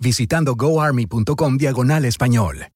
visitando 0.00 0.54
goarmy.com 0.54 1.56
diagonal 1.56 2.04
español. 2.04 2.75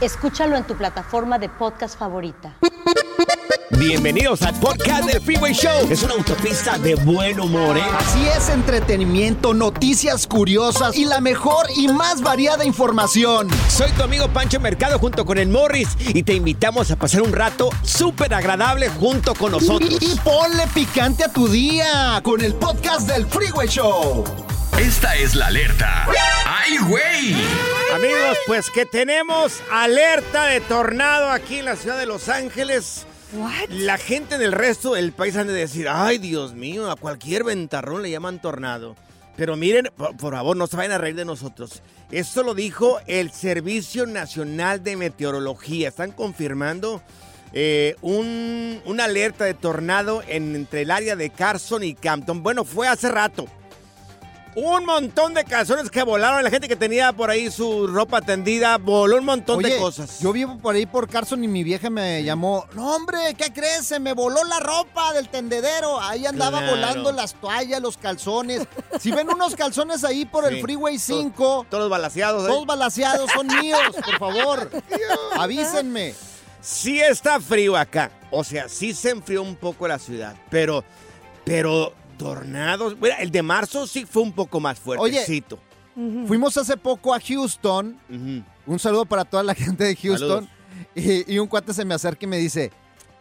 Escúchalo 0.00 0.56
en 0.56 0.64
tu 0.64 0.76
plataforma 0.76 1.40
de 1.40 1.48
podcast 1.48 1.98
favorita. 1.98 2.56
Bienvenidos 3.70 4.42
al 4.42 4.54
podcast 4.60 5.10
del 5.10 5.20
Freeway 5.20 5.52
Show. 5.52 5.88
Es 5.90 6.04
una 6.04 6.14
autopista 6.14 6.78
de 6.78 6.94
buen 6.94 7.40
humor, 7.40 7.76
¿eh? 7.76 7.82
Así 7.98 8.26
es, 8.28 8.48
entretenimiento, 8.48 9.54
noticias 9.54 10.28
curiosas 10.28 10.96
y 10.96 11.04
la 11.04 11.20
mejor 11.20 11.66
y 11.76 11.88
más 11.88 12.22
variada 12.22 12.64
información. 12.64 13.48
Soy 13.68 13.90
tu 13.92 14.04
amigo 14.04 14.28
Pancho 14.28 14.60
Mercado 14.60 15.00
junto 15.00 15.24
con 15.24 15.36
el 15.36 15.48
Morris 15.48 15.88
y 15.98 16.22
te 16.22 16.34
invitamos 16.34 16.92
a 16.92 16.96
pasar 16.96 17.22
un 17.22 17.32
rato 17.32 17.70
súper 17.82 18.34
agradable 18.34 18.88
junto 18.88 19.34
con 19.34 19.50
nosotros. 19.50 19.98
Y, 20.00 20.12
y 20.12 20.16
ponle 20.20 20.66
picante 20.74 21.24
a 21.24 21.32
tu 21.32 21.48
día 21.48 22.20
con 22.22 22.40
el 22.40 22.54
podcast 22.54 23.08
del 23.08 23.26
Freeway 23.26 23.66
Show. 23.66 24.47
Esta 24.78 25.16
es 25.16 25.34
la 25.34 25.48
alerta. 25.48 26.06
¡Ay, 26.46 26.78
güey! 26.78 27.34
Amigos, 27.92 28.38
pues 28.46 28.70
que 28.70 28.86
tenemos 28.86 29.60
alerta 29.72 30.46
de 30.46 30.60
tornado 30.60 31.30
aquí 31.30 31.58
en 31.58 31.64
la 31.64 31.74
ciudad 31.74 31.98
de 31.98 32.06
Los 32.06 32.28
Ángeles. 32.28 33.04
La 33.70 33.98
gente 33.98 34.38
del 34.38 34.52
resto 34.52 34.94
del 34.94 35.12
país 35.12 35.36
han 35.36 35.48
de 35.48 35.52
decir, 35.52 35.88
ay 35.90 36.18
Dios 36.18 36.54
mío, 36.54 36.90
a 36.90 36.96
cualquier 36.96 37.42
ventarrón 37.42 38.02
le 38.02 38.10
llaman 38.10 38.40
tornado. 38.40 38.94
Pero 39.36 39.56
miren, 39.56 39.90
por, 39.96 40.16
por 40.16 40.34
favor, 40.34 40.56
no 40.56 40.68
se 40.68 40.76
vayan 40.76 40.92
a 40.92 40.98
reír 40.98 41.16
de 41.16 41.24
nosotros. 41.24 41.82
Esto 42.12 42.44
lo 42.44 42.54
dijo 42.54 43.00
el 43.08 43.32
Servicio 43.32 44.06
Nacional 44.06 44.84
de 44.84 44.96
Meteorología. 44.96 45.88
Están 45.88 46.12
confirmando 46.12 47.02
eh, 47.52 47.96
un, 48.00 48.80
una 48.84 49.04
alerta 49.04 49.44
de 49.44 49.54
tornado 49.54 50.22
en, 50.28 50.54
entre 50.54 50.82
el 50.82 50.92
área 50.92 51.16
de 51.16 51.30
Carson 51.30 51.82
y 51.82 51.94
Campton. 51.94 52.44
Bueno, 52.44 52.64
fue 52.64 52.86
hace 52.86 53.08
rato. 53.08 53.46
Un 54.60 54.84
montón 54.86 55.34
de 55.34 55.44
calzones 55.44 55.88
que 55.90 56.02
volaron. 56.02 56.42
La 56.42 56.50
gente 56.50 56.66
que 56.66 56.74
tenía 56.74 57.12
por 57.12 57.30
ahí 57.30 57.50
su 57.50 57.86
ropa 57.86 58.20
tendida 58.20 58.76
voló 58.78 59.16
un 59.18 59.24
montón 59.24 59.58
Oye, 59.58 59.74
de 59.74 59.78
cosas. 59.80 60.18
Yo 60.20 60.32
vivo 60.32 60.58
por 60.58 60.74
ahí 60.74 60.84
por 60.84 61.08
Carson 61.08 61.44
y 61.44 61.48
mi 61.48 61.62
vieja 61.62 61.90
me 61.90 62.24
llamó. 62.24 62.66
No, 62.74 62.96
hombre, 62.96 63.18
¿qué 63.36 63.52
crees? 63.52 63.86
Se 63.86 64.00
me 64.00 64.14
voló 64.14 64.42
la 64.44 64.58
ropa 64.58 65.12
del 65.12 65.28
tendedero. 65.28 66.00
Ahí 66.00 66.26
andaba 66.26 66.58
Claro. 66.58 66.72
volando 66.74 67.12
las 67.12 67.34
toallas, 67.34 67.80
los 67.80 67.96
calzones. 67.96 68.66
Si 69.00 69.12
ven 69.12 69.28
unos 69.30 69.54
calzones 69.54 70.02
ahí 70.02 70.24
por 70.24 70.44
el. 70.52 70.60
Freeway 70.60 70.96
Todos- 70.98 71.20
5, 71.20 71.66
Todos 71.70 71.88
balaseados. 71.88 72.44
¿eh? 72.44 72.48
todos 72.48 72.66
balaseados, 72.66 73.30
son 73.30 73.46
míos, 73.46 73.80
por 74.04 74.18
favor. 74.18 74.70
Avísenme. 75.38 76.14
Sí 76.60 77.00
está 77.00 77.38
frío 77.40 77.76
acá. 77.76 78.10
O 78.30 78.42
sea, 78.42 78.68
sí 78.68 78.92
se 78.92 79.10
enfrió 79.10 79.42
un 79.42 79.54
poco 79.56 79.86
la 79.86 79.98
ciudad. 79.98 80.34
Pero, 80.50 80.82
pero, 81.44 81.92
tornados. 82.18 82.98
Bueno, 82.98 83.16
el 83.20 83.30
de 83.30 83.42
marzo 83.42 83.86
sí 83.86 84.04
fue 84.04 84.22
un 84.22 84.32
poco 84.32 84.60
más 84.60 84.78
fuertecito. 84.78 85.58
Fuimos 86.26 86.56
hace 86.56 86.76
poco 86.76 87.14
a 87.14 87.20
Houston. 87.20 87.98
Un 88.66 88.78
saludo 88.78 89.06
para 89.06 89.24
toda 89.24 89.42
la 89.42 89.54
gente 89.54 89.84
de 89.84 89.96
Houston. 89.96 90.48
Y, 90.94 91.32
y 91.34 91.38
un 91.38 91.48
cuate 91.48 91.72
se 91.72 91.84
me 91.84 91.94
acerca 91.94 92.24
y 92.26 92.28
me 92.28 92.36
dice, 92.36 92.70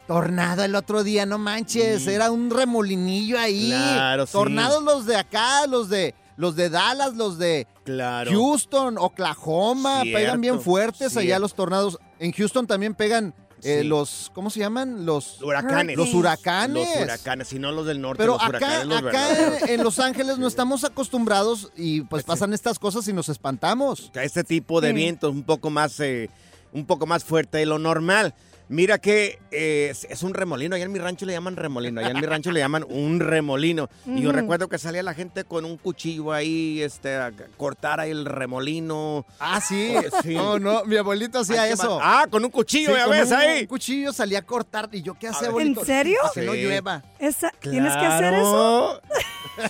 tornado 0.06 0.64
el 0.64 0.76
otro 0.76 1.04
día, 1.04 1.26
no 1.26 1.38
manches, 1.38 2.06
era 2.06 2.30
un 2.30 2.50
remolinillo 2.50 3.40
ahí. 3.40 3.70
Claro, 3.70 4.26
sí. 4.26 4.34
Tornados 4.34 4.84
los 4.84 5.06
de 5.06 5.16
acá, 5.16 5.66
los 5.68 5.90
de 5.90 6.14
los 6.36 6.56
de 6.56 6.70
Dallas, 6.70 7.16
los 7.16 7.40
de 7.40 7.66
Claro. 7.84 8.30
Houston, 8.30 8.98
Oklahoma, 9.00 10.02
Cierto, 10.04 10.20
pegan 10.20 10.42
bien 10.42 10.62
fuertes 10.62 11.18
allá 11.18 11.40
los 11.40 11.56
tornados. 11.56 11.98
En 12.20 12.32
Houston 12.32 12.68
también 12.68 12.94
pegan 12.94 13.34
eh, 13.64 13.80
Sí. 13.82 13.88
los, 13.88 14.32
¿cómo 14.34 14.50
se 14.50 14.60
llaman? 14.60 15.06
Los 15.06 15.42
Huracanes. 15.42 15.98
Los 15.98 16.14
huracanes. 16.14 16.88
Los 16.96 17.04
huracanes, 17.06 17.48
si 17.48 17.60
no 17.60 17.72
los 17.72 17.86
del 17.86 18.00
norte, 18.02 18.20
Pero 18.24 18.34
los 18.34 18.44
acá, 18.44 18.56
huracanes, 18.58 18.86
los 18.88 18.98
acá 19.04 19.60
en 19.74 19.84
Los 19.84 20.00
Ángeles 20.00 20.38
no 20.38 20.48
estamos 20.48 20.84
acostumbrados 20.84 21.72
y 21.76 22.02
pues 22.02 22.24
pasan 22.24 22.54
estas 22.54 22.80
cosas 22.80 23.08
y 23.08 23.14
nos 23.14 23.30
espantamos. 23.30 24.12
a 24.16 24.24
este 24.24 24.44
tipo 24.44 24.82
de 24.82 24.94
vientos 24.94 25.32
un 25.32 25.44
poco 25.44 25.70
más 25.70 26.00
eh, 26.00 26.30
un 26.74 26.86
poco 26.86 27.06
más 27.08 27.24
fuerte 27.24 27.58
de 27.60 27.66
lo 27.66 27.80
normal. 27.80 28.36
Mira 28.70 28.98
que 28.98 29.40
eh, 29.52 29.88
es, 29.92 30.06
es 30.10 30.24
un 30.24 30.34
remolino, 30.34 30.76
allá 30.76 30.84
en 30.86 30.92
mi 30.92 31.00
rancho 31.00 31.26
le 31.26 31.34
llaman 31.34 31.56
remolino, 31.56 32.02
allá 32.02 32.10
en 32.12 32.20
mi 32.20 32.26
rancho 32.26 32.52
le 32.52 32.60
llaman 32.60 32.86
un 32.90 33.20
remolino. 33.22 33.90
Y 34.06 34.22
yo 34.22 34.32
recuerdo 34.34 34.68
que 34.68 34.78
salía 34.78 35.02
la 35.04 35.14
gente 35.14 35.44
con 35.46 35.64
un 35.64 35.78
cuchillo 35.78 36.34
ahí, 36.34 36.82
este, 36.82 37.16
a 37.16 37.32
cortar 37.56 38.00
ahí 38.02 38.12
el 38.12 38.26
remolino. 38.26 39.26
Ah, 39.40 39.62
sí. 39.62 39.94
Sí. 40.24 40.36
No, 40.36 40.60
no, 40.60 40.84
mi 40.86 40.98
abuelito 40.98 41.40
hacía 41.40 41.64
Ay, 41.64 41.72
eso. 41.74 42.00
Ah, 42.02 42.26
con 42.30 42.44
un 42.44 42.52
cuchillo, 42.52 42.90
Sí, 42.90 42.96
ya 42.98 43.04
con 43.06 43.12
ves 43.12 43.28
un, 43.30 43.34
ahí. 43.36 43.62
Un 43.62 43.68
cuchillo 43.68 44.12
salía 44.14 44.40
a 44.40 44.42
cortar 44.42 44.90
y 44.92 45.02
yo 45.02 45.14
qué 45.14 45.28
hacía, 45.30 45.42
ver. 45.44 45.50
abuelito? 45.52 45.80
¿En 45.82 45.86
serio? 45.86 46.18
Para 46.22 46.34
que 46.34 46.42
no 46.42 46.54
Sí. 46.54 46.62
llueva. 46.64 47.04
Esa- 47.20 47.52
¿Tienes 47.62 47.94
que 47.94 48.06
hacer 48.06 48.34
eso? 48.34 49.02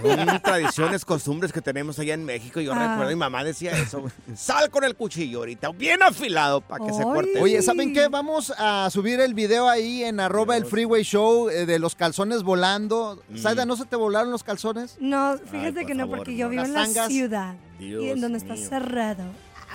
Claro. 0.01 0.27
Son 0.27 0.41
tradiciones, 0.41 1.05
costumbres 1.05 1.53
que 1.53 1.61
tenemos 1.61 1.97
allá 1.99 2.13
en 2.13 2.25
México. 2.25 2.59
Yo 2.59 2.73
Ah. 2.73 2.89
recuerdo, 2.89 3.09
mi 3.11 3.15
mamá 3.15 3.43
decía 3.43 3.71
eso. 3.77 4.03
Sal 4.35 4.69
con 4.69 4.83
el 4.83 4.95
cuchillo 4.95 5.39
ahorita, 5.39 5.69
bien 5.71 6.01
afilado 6.03 6.61
para 6.61 6.85
que 6.85 6.93
se 6.93 7.03
corte. 7.03 7.39
Oye, 7.39 7.61
¿saben 7.61 7.93
qué? 7.93 8.07
Vamos 8.09 8.53
a 8.57 8.86
subir 8.89 9.19
el 9.19 9.33
video 9.33 9.69
ahí 9.69 10.03
en 10.03 10.19
arroba 10.19 10.57
el 10.57 10.65
freeway 10.65 11.03
show 11.03 11.49
eh, 11.49 11.65
de 11.65 11.79
los 11.79 11.95
calzones 11.95 12.43
volando. 12.43 13.21
Mm. 13.29 13.37
Saida, 13.37 13.65
¿no 13.65 13.75
se 13.75 13.85
te 13.85 13.95
volaron 13.95 14.31
los 14.31 14.43
calzones? 14.43 14.97
No, 14.99 15.37
fíjate 15.51 15.85
que 15.85 15.93
no, 15.93 16.03
favor, 16.03 16.17
porque 16.19 16.35
yo 16.35 16.49
vivo 16.49 16.63
en 16.63 16.73
la 16.73 16.85
ciudad. 17.07 17.55
y 17.79 18.09
en 18.09 18.21
donde 18.21 18.37
está 18.37 18.55
cerrado. 18.55 19.23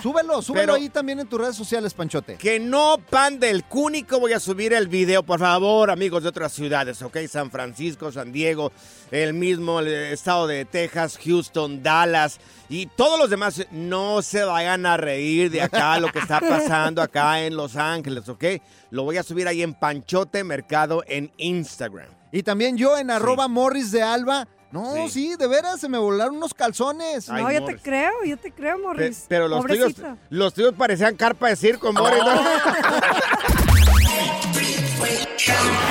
Súbelo, 0.03 0.43
súbelo 0.43 0.73
Pero- 0.73 0.75
ahí 0.75 0.89
también 0.89 1.21
en 1.21 1.29
tus 1.29 1.41
redes 1.41 1.55
sociales, 1.55 1.95
Panchote. 1.95 2.35
Que 2.37 2.59
no 2.59 2.97
pan 3.09 3.39
del 3.39 3.63
cúnico 3.63 4.19
voy 4.19 4.33
a 4.33 4.41
subir 4.41 4.73
el 4.73 4.89
video, 4.89 5.23
por 5.23 5.39
favor, 5.39 5.93
amigos 5.93 6.25
de 6.25 6.29
otras 6.31 6.53
ciudades, 6.53 7.01
¿ok? 7.03 7.19
San 7.29 7.53
Francisco, 7.53 8.11
San 8.11 8.33
Diego, 8.33 8.73
el 9.13 9.33
mismo 9.33 9.79
el 9.79 9.87
estado 9.87 10.49
de 10.49 10.65
Texas, 10.65 11.19
Houston, 11.25 11.85
Dallas 11.85 12.41
y 12.69 12.87
todos 12.87 13.17
los 13.17 13.31
demás. 13.31 13.65
No 13.71 14.23
se 14.23 14.43
vayan 14.43 14.87
a 14.87 14.97
reír 14.97 15.53
de 15.53 15.63
acá 15.63 16.01
lo 16.01 16.09
que 16.11 16.19
está 16.19 16.41
pasando 16.41 17.01
acá 17.01 17.41
en 17.45 17.55
Los 17.57 17.77
Ángeles, 17.77 18.29
¿ok? 18.29 18.45
Lo 18.91 19.05
voy 19.05 19.19
a 19.19 19.23
subir 19.23 19.47
ahí 19.47 19.63
en 19.63 19.75
Panchote 19.75 20.43
Mercado 20.43 21.05
en 21.07 21.31
Instagram. 21.37 22.09
Y 22.33 22.43
también 22.43 22.77
yo 22.77 22.99
en 22.99 23.11
arroba 23.11 23.47
Morris 23.47 23.93
de 23.93 24.03
Alba. 24.03 24.49
No, 24.73 25.07
Sí. 25.07 25.11
sí. 25.13 25.37
de 25.39 25.47
veras, 25.47 25.81
se 25.81 25.89
me 25.89 25.99
volaron 25.99 26.37
unos 26.37 26.55
calzones. 26.55 27.29
Ay, 27.29 27.43
no, 27.43 27.53
yo 27.53 27.61
Morris. 27.61 27.77
te 27.77 27.83
creo, 27.83 28.13
yo 28.25 28.37
te 28.39 28.51
creo, 28.53 28.77
Pe- 28.77 28.83
Morris. 28.83 29.27
pero 29.29 29.47
los 29.47 29.65
tuyos, 29.67 29.93
Pobrecito. 29.93 30.17
los 30.31 30.55
tuyos 30.55 30.75
parecían 30.77 31.15
carpa 31.17 31.49
de 31.49 31.57
circo, 31.57 31.93
Morris. 31.93 32.23
¿no? 32.25 32.43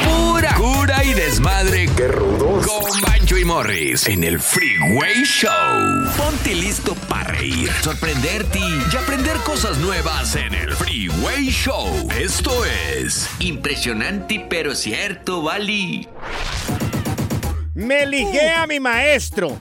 Pura 0.03 0.53
cura 0.55 1.03
y 1.03 1.13
desmadre. 1.13 1.87
Qué 1.95 2.07
rudos. 2.07 2.65
Con 2.65 3.01
Bancho 3.01 3.37
y 3.37 3.45
Morris 3.45 4.07
en 4.07 4.23
el 4.23 4.39
Freeway 4.39 5.23
Show. 5.23 5.51
Ponte 6.17 6.53
listo 6.55 6.95
para 7.07 7.31
reír, 7.31 7.69
sorprenderte 7.83 8.59
y 8.59 8.95
aprender 8.95 9.37
cosas 9.37 9.77
nuevas 9.77 10.35
en 10.35 10.53
el 10.53 10.73
Freeway 10.75 11.49
Show. 11.49 12.07
Esto 12.17 12.51
es 12.65 13.29
impresionante 13.39 14.45
pero 14.49 14.73
cierto, 14.75 15.41
Bali. 15.43 16.07
Me 17.81 18.05
ligué 18.05 18.49
a 18.49 18.67
mi 18.67 18.79
maestro. 18.79 19.59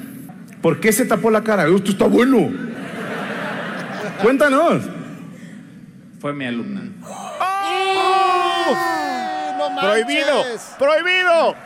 ¿Por 0.60 0.80
qué 0.80 0.92
se 0.92 1.06
tapó 1.06 1.30
la 1.30 1.42
cara? 1.42 1.66
Esto 1.66 1.90
está 1.90 2.06
bueno. 2.06 2.50
Cuéntanos. 4.22 4.82
Fue 6.20 6.32
mi 6.32 6.46
alumna. 6.46 6.82
¡No 9.58 9.70
manches! 9.70 10.04
¡Prohibido! 10.04 10.44
¡Prohibido! 10.78 11.56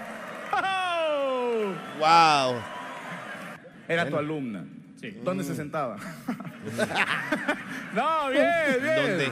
¡Wow! 1.99 2.61
Era 3.89 4.09
tu 4.09 4.17
alumna. 4.17 4.65
Sí. 5.01 5.17
¿Dónde 5.23 5.45
se 5.45 5.55
sentaba? 5.55 5.97
no, 7.95 8.29
bien, 8.31 8.47
bien. 8.83 8.97
¿Dónde? 8.97 9.29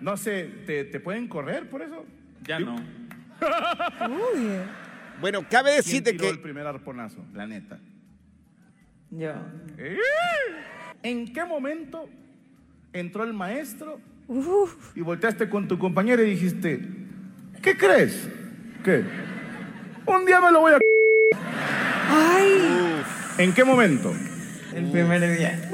No 0.00 0.16
sé, 0.16 0.44
¿te, 0.66 0.84
te 0.84 1.00
pueden 1.00 1.28
correr 1.28 1.68
por 1.68 1.82
eso? 1.82 2.06
Ya 2.42 2.58
no. 2.60 2.76
Uy. 4.08 4.60
Bueno, 5.20 5.46
cabe 5.48 5.70
¿Quién 5.70 5.76
decirte 5.82 6.12
tiró 6.12 6.22
que 6.24 6.30
el 6.30 6.38
primer 6.40 6.66
arponazo? 6.66 7.24
La 7.34 7.46
neta. 7.46 7.78
Yo. 9.10 9.32
¿Eh? 9.78 9.96
¿En 11.02 11.32
qué 11.32 11.44
momento 11.44 12.08
entró 12.92 13.24
el 13.24 13.32
maestro 13.32 14.00
Uf. 14.28 14.96
y 14.96 15.00
volteaste 15.00 15.48
con 15.48 15.66
tu 15.68 15.78
compañera 15.78 16.22
y 16.22 16.30
dijiste, 16.30 16.80
¿qué 17.62 17.76
crees? 17.76 18.28
¿Qué? 18.84 19.04
Un 20.06 20.24
día 20.26 20.40
me 20.40 20.50
lo 20.52 20.60
voy 20.60 20.72
a... 20.72 20.78
Ay. 22.08 23.02
¿En 23.38 23.52
qué 23.54 23.64
momento? 23.64 24.12
El 24.74 24.90
primer 24.90 25.36
día. 25.36 25.68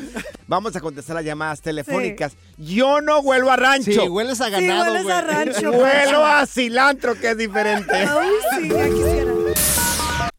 Vamos 0.48 0.75
a 0.75 0.81
contestar 0.81 1.15
las 1.15 1.25
llamadas 1.25 1.62
telefónicas. 1.62 2.33
Yo 2.57 3.01
no 3.01 3.19
huelo 3.22 3.50
a 3.51 3.55
rancho. 3.55 3.91
Sí, 3.91 4.00
hueles 4.10 4.41
a 4.41 4.45
Sí, 4.45 4.51
ganado, 4.51 4.83
hueles 4.91 5.03
güey. 5.03 5.15
a 5.15 5.22
rancho. 5.22 5.72
Huelo 5.72 6.25
a 6.25 6.45
cilantro, 6.45 7.15
que 7.15 7.31
es 7.31 7.38
diferente. 7.38 7.93
Ay, 7.93 8.29
sí, 8.60 8.69
ya 8.69 8.89
quisiera. 8.89 9.33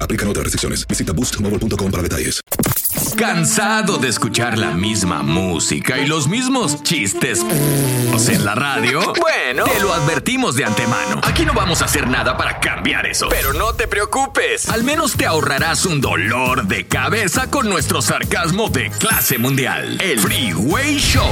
Aplican 0.00 0.28
otras 0.28 0.44
restricciones. 0.44 0.86
Visita 0.86 1.12
boostmobile.com 1.12 1.90
para 1.90 2.02
detalles. 2.02 2.40
¿Cansado 3.16 3.98
de 3.98 4.08
escuchar 4.08 4.58
la 4.58 4.72
misma 4.72 5.22
música 5.22 5.98
y 5.98 6.06
los 6.06 6.26
mismos 6.26 6.82
chistes 6.82 7.44
en 8.28 8.44
la 8.44 8.54
radio? 8.54 9.12
Bueno, 9.24 9.64
te 9.64 9.80
lo 9.80 9.92
advertimos 9.92 10.56
de 10.56 10.64
antemano. 10.64 11.20
Aquí 11.22 11.44
no 11.44 11.52
vamos 11.52 11.82
a 11.82 11.84
hacer 11.84 12.08
nada 12.08 12.36
para 12.36 12.60
cambiar 12.60 13.06
eso. 13.06 13.28
Pero 13.28 13.52
no 13.52 13.74
te 13.74 13.86
preocupes. 13.86 14.68
Al 14.68 14.84
menos 14.84 15.16
te 15.16 15.26
ahorrarás 15.26 15.84
un 15.86 16.00
dolor 16.00 16.66
de 16.66 16.86
cabeza 16.86 17.50
con 17.50 17.68
nuestro 17.68 18.00
sarcasmo 18.00 18.68
de 18.70 18.90
clase 18.90 19.38
mundial. 19.38 20.00
El 20.00 20.18
Freeway 20.18 20.98
Show. 20.98 21.28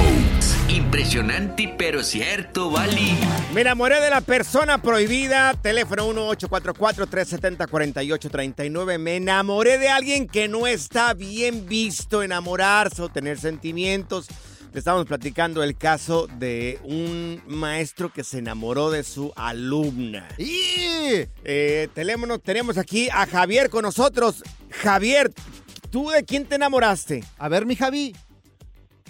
Impresionante, 0.68 1.74
pero 1.78 2.02
cierto, 2.02 2.70
Bali. 2.70 3.16
Me 3.54 3.62
enamoré 3.62 4.00
de 4.00 4.10
la 4.10 4.20
persona 4.20 4.78
prohibida. 4.78 5.54
Teléfono 5.54 6.08
1-844-370-4839. 6.36 8.98
Me 8.98 9.16
enamoré 9.16 9.78
de 9.78 9.88
alguien 9.88 10.28
que 10.28 10.48
no 10.48 10.66
está 10.66 11.14
bien 11.14 11.66
visto 11.72 12.22
enamorarse 12.22 13.00
o 13.00 13.08
tener 13.08 13.38
sentimientos. 13.38 14.28
Le 14.74 14.78
estamos 14.78 15.06
platicando 15.06 15.62
el 15.62 15.74
caso 15.78 16.26
de 16.26 16.78
un 16.84 17.40
maestro 17.46 18.12
que 18.12 18.24
se 18.24 18.40
enamoró 18.40 18.90
de 18.90 19.02
su 19.04 19.32
alumna. 19.36 20.28
¡Y! 20.36 21.24
Eh, 21.44 21.88
tenemos 21.94 22.76
aquí 22.76 23.08
a 23.08 23.26
Javier 23.26 23.70
con 23.70 23.84
nosotros. 23.84 24.42
Javier, 24.70 25.30
¿tú 25.90 26.10
de 26.10 26.26
quién 26.26 26.44
te 26.44 26.56
enamoraste? 26.56 27.24
A 27.38 27.48
ver, 27.48 27.64
mi 27.64 27.74
Javi. 27.74 28.12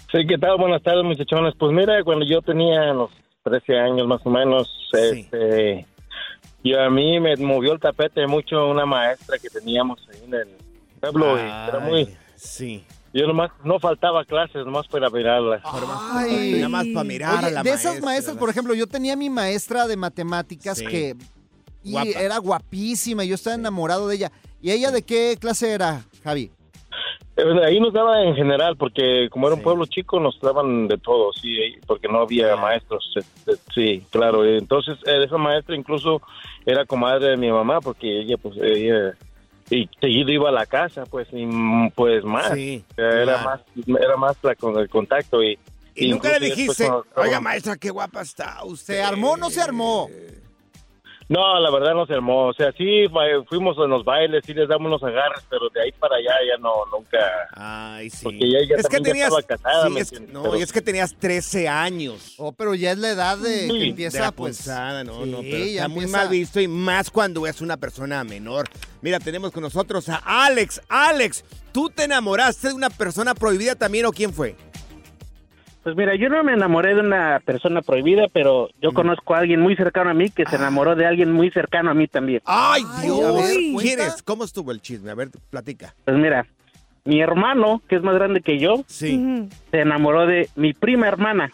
Sí, 0.09 0.19
¿qué 0.25 0.37
tal? 0.37 0.57
Buenas 0.57 0.81
tardes, 0.83 1.03
muchachones. 1.03 1.53
Pues 1.59 1.73
mira, 1.73 2.01
cuando 2.05 2.25
yo 2.25 2.41
tenía 2.41 2.93
unos 2.93 3.11
13 3.43 3.77
años 3.77 4.07
más 4.07 4.21
o 4.23 4.29
menos, 4.29 4.69
este, 4.93 5.85
y 6.63 6.73
a 6.73 6.89
mí 6.89 7.19
me 7.19 7.35
movió 7.35 7.73
el 7.73 7.81
tapete 7.81 8.25
mucho 8.25 8.69
una 8.69 8.85
maestra 8.85 9.37
que 9.37 9.49
teníamos 9.49 9.99
ahí 10.13 10.21
en 10.27 10.33
el 10.33 10.47
pueblo. 11.01 11.37
y 11.37 11.41
era 11.41 11.79
muy... 11.81 12.22
Sí. 12.43 12.83
Yo 13.13 13.27
nomás, 13.27 13.51
no 13.63 13.79
faltaba 13.79 14.25
clases, 14.25 14.65
nomás 14.65 14.87
para 14.87 15.09
mirarla. 15.09 15.61
Ay, 16.13 16.53
Nada 16.55 16.69
más 16.69 16.87
para 16.87 17.03
mirar 17.03 17.37
Oye, 17.39 17.47
a 17.47 17.51
la 17.51 17.63
de 17.63 17.69
esas 17.69 17.83
maestra, 17.85 18.05
maestras, 18.05 18.37
por 18.37 18.49
ejemplo, 18.49 18.73
yo 18.73 18.87
tenía 18.87 19.15
mi 19.15 19.29
maestra 19.29 19.87
de 19.87 19.95
matemáticas 19.95 20.79
Sí. 20.79 20.85
que 20.87 21.15
y 21.83 21.91
Guapa. 21.91 22.09
era 22.19 22.37
guapísima, 22.39 23.23
yo 23.23 23.35
estaba 23.35 23.55
enamorado 23.55 24.07
de 24.07 24.15
ella. 24.15 24.31
¿Y 24.61 24.71
ella 24.71 24.89
de 24.91 25.03
qué 25.03 25.37
clase 25.39 25.71
era, 25.71 26.01
Javi? 26.23 26.49
Eh, 27.35 27.43
Ahí 27.65 27.79
nos 27.79 27.93
daba 27.93 28.23
en 28.23 28.35
general, 28.35 28.77
porque 28.77 29.27
como 29.29 29.47
era 29.47 29.55
un 29.55 29.61
pueblo 29.61 29.85
chico, 29.85 30.19
nos 30.19 30.39
daban 30.39 30.87
de 30.87 30.97
todo, 30.97 31.31
sí, 31.33 31.57
porque 31.85 32.07
no 32.07 32.21
había 32.21 32.55
maestros. 32.55 33.13
este, 33.15 33.61
Sí, 33.73 34.05
claro. 34.11 34.45
Entonces, 34.45 34.97
eh, 35.05 35.23
esa 35.25 35.37
maestra 35.37 35.75
incluso 35.75 36.21
era 36.65 36.85
comadre 36.85 37.29
de 37.31 37.37
mi 37.37 37.51
mamá, 37.51 37.79
porque 37.81 38.21
ella, 38.21 38.37
pues, 38.37 38.55
ella, 38.61 39.13
y 39.69 39.89
seguido 39.99 40.31
iba 40.31 40.49
a 40.49 40.51
la 40.51 40.65
casa, 40.65 41.05
pues, 41.05 41.27
y 41.31 41.45
mm, 41.45 41.91
pues 41.95 42.23
más. 42.23 42.53
Sí, 42.53 42.83
era 42.97 43.23
claro. 43.23 43.43
más, 43.43 43.61
era 44.01 44.17
más 44.17 44.37
la, 44.41 44.55
con 44.55 44.77
el 44.77 44.89
contacto 44.89 45.43
y... 45.43 45.57
Y 45.95 46.09
nunca 46.09 46.29
le 46.39 46.39
después 46.39 46.77
dijiste, 46.77 46.89
oiga 47.15 47.39
maestra, 47.39 47.77
qué 47.77 47.91
guapa 47.91 48.21
está 48.21 48.63
usted. 48.63 48.95
¿Se 48.95 49.03
armó 49.03 49.33
o 49.33 49.37
no 49.37 49.51
se 49.51 49.61
armó? 49.61 50.09
No, 51.29 51.59
la 51.59 51.71
verdad 51.71 51.93
no 51.93 52.05
se 52.05 52.13
armó. 52.13 52.47
O 52.47 52.53
sea, 52.53 52.71
sí 52.77 53.05
fuimos 53.47 53.77
en 53.77 53.89
los 53.89 54.03
bailes, 54.03 54.43
sí 54.45 54.53
les 54.53 54.67
damos 54.67 54.87
unos 54.87 55.03
agarres, 55.03 55.43
pero 55.49 55.69
de 55.69 55.81
ahí 55.81 55.91
para 55.93 56.17
allá 56.17 56.33
ya 56.47 56.57
no, 56.61 56.71
nunca. 56.91 57.17
Ay, 57.53 58.09
sí. 58.09 58.23
Porque 58.23 58.49
ya, 58.49 58.59
ya 58.67 58.75
es 58.75 58.87
que 58.87 58.97
también 58.97 59.03
ya 59.03 59.11
tenías, 59.11 59.27
estaba 59.27 59.41
casada, 59.43 59.89
no, 60.31 60.43
Pero- 60.43 60.57
y 60.57 60.61
es 60.61 60.71
que 60.73 60.81
tenías 60.81 61.15
13 61.17 61.67
años. 61.67 62.35
Oh, 62.37 62.51
pero 62.51 62.75
ya 62.75 62.91
es 62.91 62.97
la 62.97 63.09
edad 63.11 63.37
de 63.37 63.67
Sí, 63.67 63.79
que 63.79 63.87
empieza, 63.89 64.17
de 64.17 64.23
la 64.25 64.31
pues. 64.31 64.67
no, 64.67 65.03
no, 65.25 65.41
sí, 65.41 65.47
pero 65.51 65.65
ya 65.65 65.71
está 65.71 65.87
muy 65.87 66.03
empieza- 66.03 66.17
mal 66.17 66.29
visto 66.29 66.59
y 66.61 66.67
más 66.67 67.09
cuando 67.09 67.47
es 67.47 67.61
una 67.61 67.77
persona 67.77 68.23
menor. 68.23 68.67
Mira, 69.01 69.19
tenemos 69.19 69.51
con 69.51 69.63
nosotros 69.63 70.09
a 70.09 70.21
Alex. 70.45 70.81
Alex, 70.89 71.43
¿tú 71.71 71.89
te 71.89 72.03
enamoraste 72.03 72.69
de 72.69 72.73
una 72.73 72.89
persona 72.89 73.33
prohibida 73.33 73.75
también 73.75 74.05
o 74.05 74.11
quién 74.11 74.33
fue? 74.33 74.55
Pues 75.83 75.97
mira, 75.97 76.15
yo 76.15 76.29
no 76.29 76.41
me 76.43 76.53
enamoré 76.53 76.95
de 76.95 77.01
una 77.01 77.41
persona 77.43 77.81
prohibida, 77.81 78.27
pero 78.31 78.69
yo 78.81 78.93
conozco 78.93 79.35
a 79.35 79.39
alguien 79.39 79.59
muy 79.59 79.75
cercano 79.75 80.09
a 80.11 80.13
mí 80.13 80.29
que 80.29 80.45
se 80.45 80.55
enamoró 80.55 80.95
de 80.95 81.05
alguien 81.05 81.31
muy 81.33 81.51
cercano 81.51 81.91
a 81.91 81.93
mí 81.93 82.07
también. 82.07 82.41
¡Ay, 82.45 82.83
Dios! 83.01 83.19
a 83.21 83.31
ver, 83.33 83.57
¿Quién 83.81 83.99
es? 83.99 84.23
¿Cómo 84.23 84.45
estuvo 84.45 84.71
el 84.71 84.81
chisme? 84.81 85.11
A 85.11 85.15
ver, 85.15 85.29
platica. 85.49 85.93
Pues 86.05 86.15
mira, 86.17 86.45
mi 87.03 87.19
hermano, 87.19 87.81
que 87.89 87.97
es 87.97 88.01
más 88.01 88.15
grande 88.15 88.39
que 88.41 88.59
yo, 88.59 88.83
Sí. 88.87 89.49
Se 89.71 89.81
enamoró 89.81 90.25
de 90.25 90.49
mi 90.55 90.73
prima 90.73 91.07
hermana. 91.09 91.51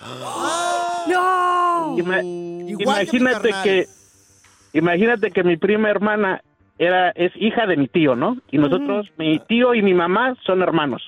¡No! 1.08 1.98
Ima- 1.98 2.22
Igual 2.24 3.08
que 3.08 3.12
mi 3.14 3.18
imagínate 3.20 3.50
que, 3.64 3.88
imagínate 4.74 5.32
que 5.32 5.44
mi 5.44 5.58
prima 5.58 5.90
hermana 5.90 6.42
era 6.80 7.12
es 7.12 7.32
hija 7.36 7.68
de 7.68 7.78
mi 7.78 7.88
tío, 7.88 8.16
¿no? 8.16 8.38
Y 8.52 8.58
nosotros, 8.58 9.08
mi 9.18 9.38
tío 9.40 9.76
y 9.76 9.82
mi 9.84 9.94
mamá 9.94 10.34
son 10.46 10.62
hermanos. 10.64 11.04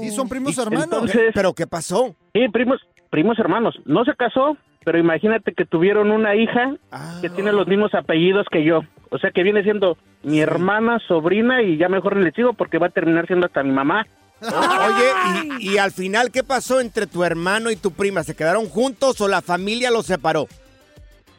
Sí, 0.00 0.10
son 0.10 0.28
primos 0.28 0.58
hermanos. 0.58 0.84
Entonces, 0.84 1.30
¿Pero 1.34 1.52
qué 1.54 1.66
pasó? 1.66 2.14
sí, 2.32 2.48
primos, 2.48 2.80
primos 3.10 3.38
hermanos. 3.38 3.78
No 3.84 4.04
se 4.04 4.14
casó, 4.14 4.56
pero 4.84 4.98
imagínate 4.98 5.52
que 5.52 5.64
tuvieron 5.64 6.10
una 6.10 6.34
hija 6.34 6.74
Ah. 6.90 7.18
que 7.22 7.30
tiene 7.30 7.52
los 7.52 7.66
mismos 7.66 7.94
apellidos 7.94 8.46
que 8.50 8.64
yo. 8.64 8.80
O 9.10 9.18
sea 9.18 9.30
que 9.30 9.42
viene 9.42 9.62
siendo 9.62 9.96
mi 10.22 10.40
hermana, 10.40 10.98
sobrina 11.06 11.62
y 11.62 11.76
ya 11.76 11.88
mejor 11.88 12.16
le 12.16 12.32
sigo 12.32 12.52
porque 12.54 12.78
va 12.78 12.88
a 12.88 12.90
terminar 12.90 13.26
siendo 13.26 13.46
hasta 13.46 13.62
mi 13.62 13.70
mamá. 13.70 14.06
Oye, 14.42 15.56
y, 15.60 15.74
y 15.74 15.78
al 15.78 15.92
final, 15.92 16.30
¿qué 16.32 16.42
pasó 16.42 16.80
entre 16.80 17.06
tu 17.06 17.22
hermano 17.24 17.70
y 17.70 17.76
tu 17.76 17.92
prima? 17.92 18.24
¿Se 18.24 18.34
quedaron 18.34 18.66
juntos 18.68 19.20
o 19.20 19.28
la 19.28 19.40
familia 19.42 19.90
los 19.90 20.06
separó? 20.06 20.46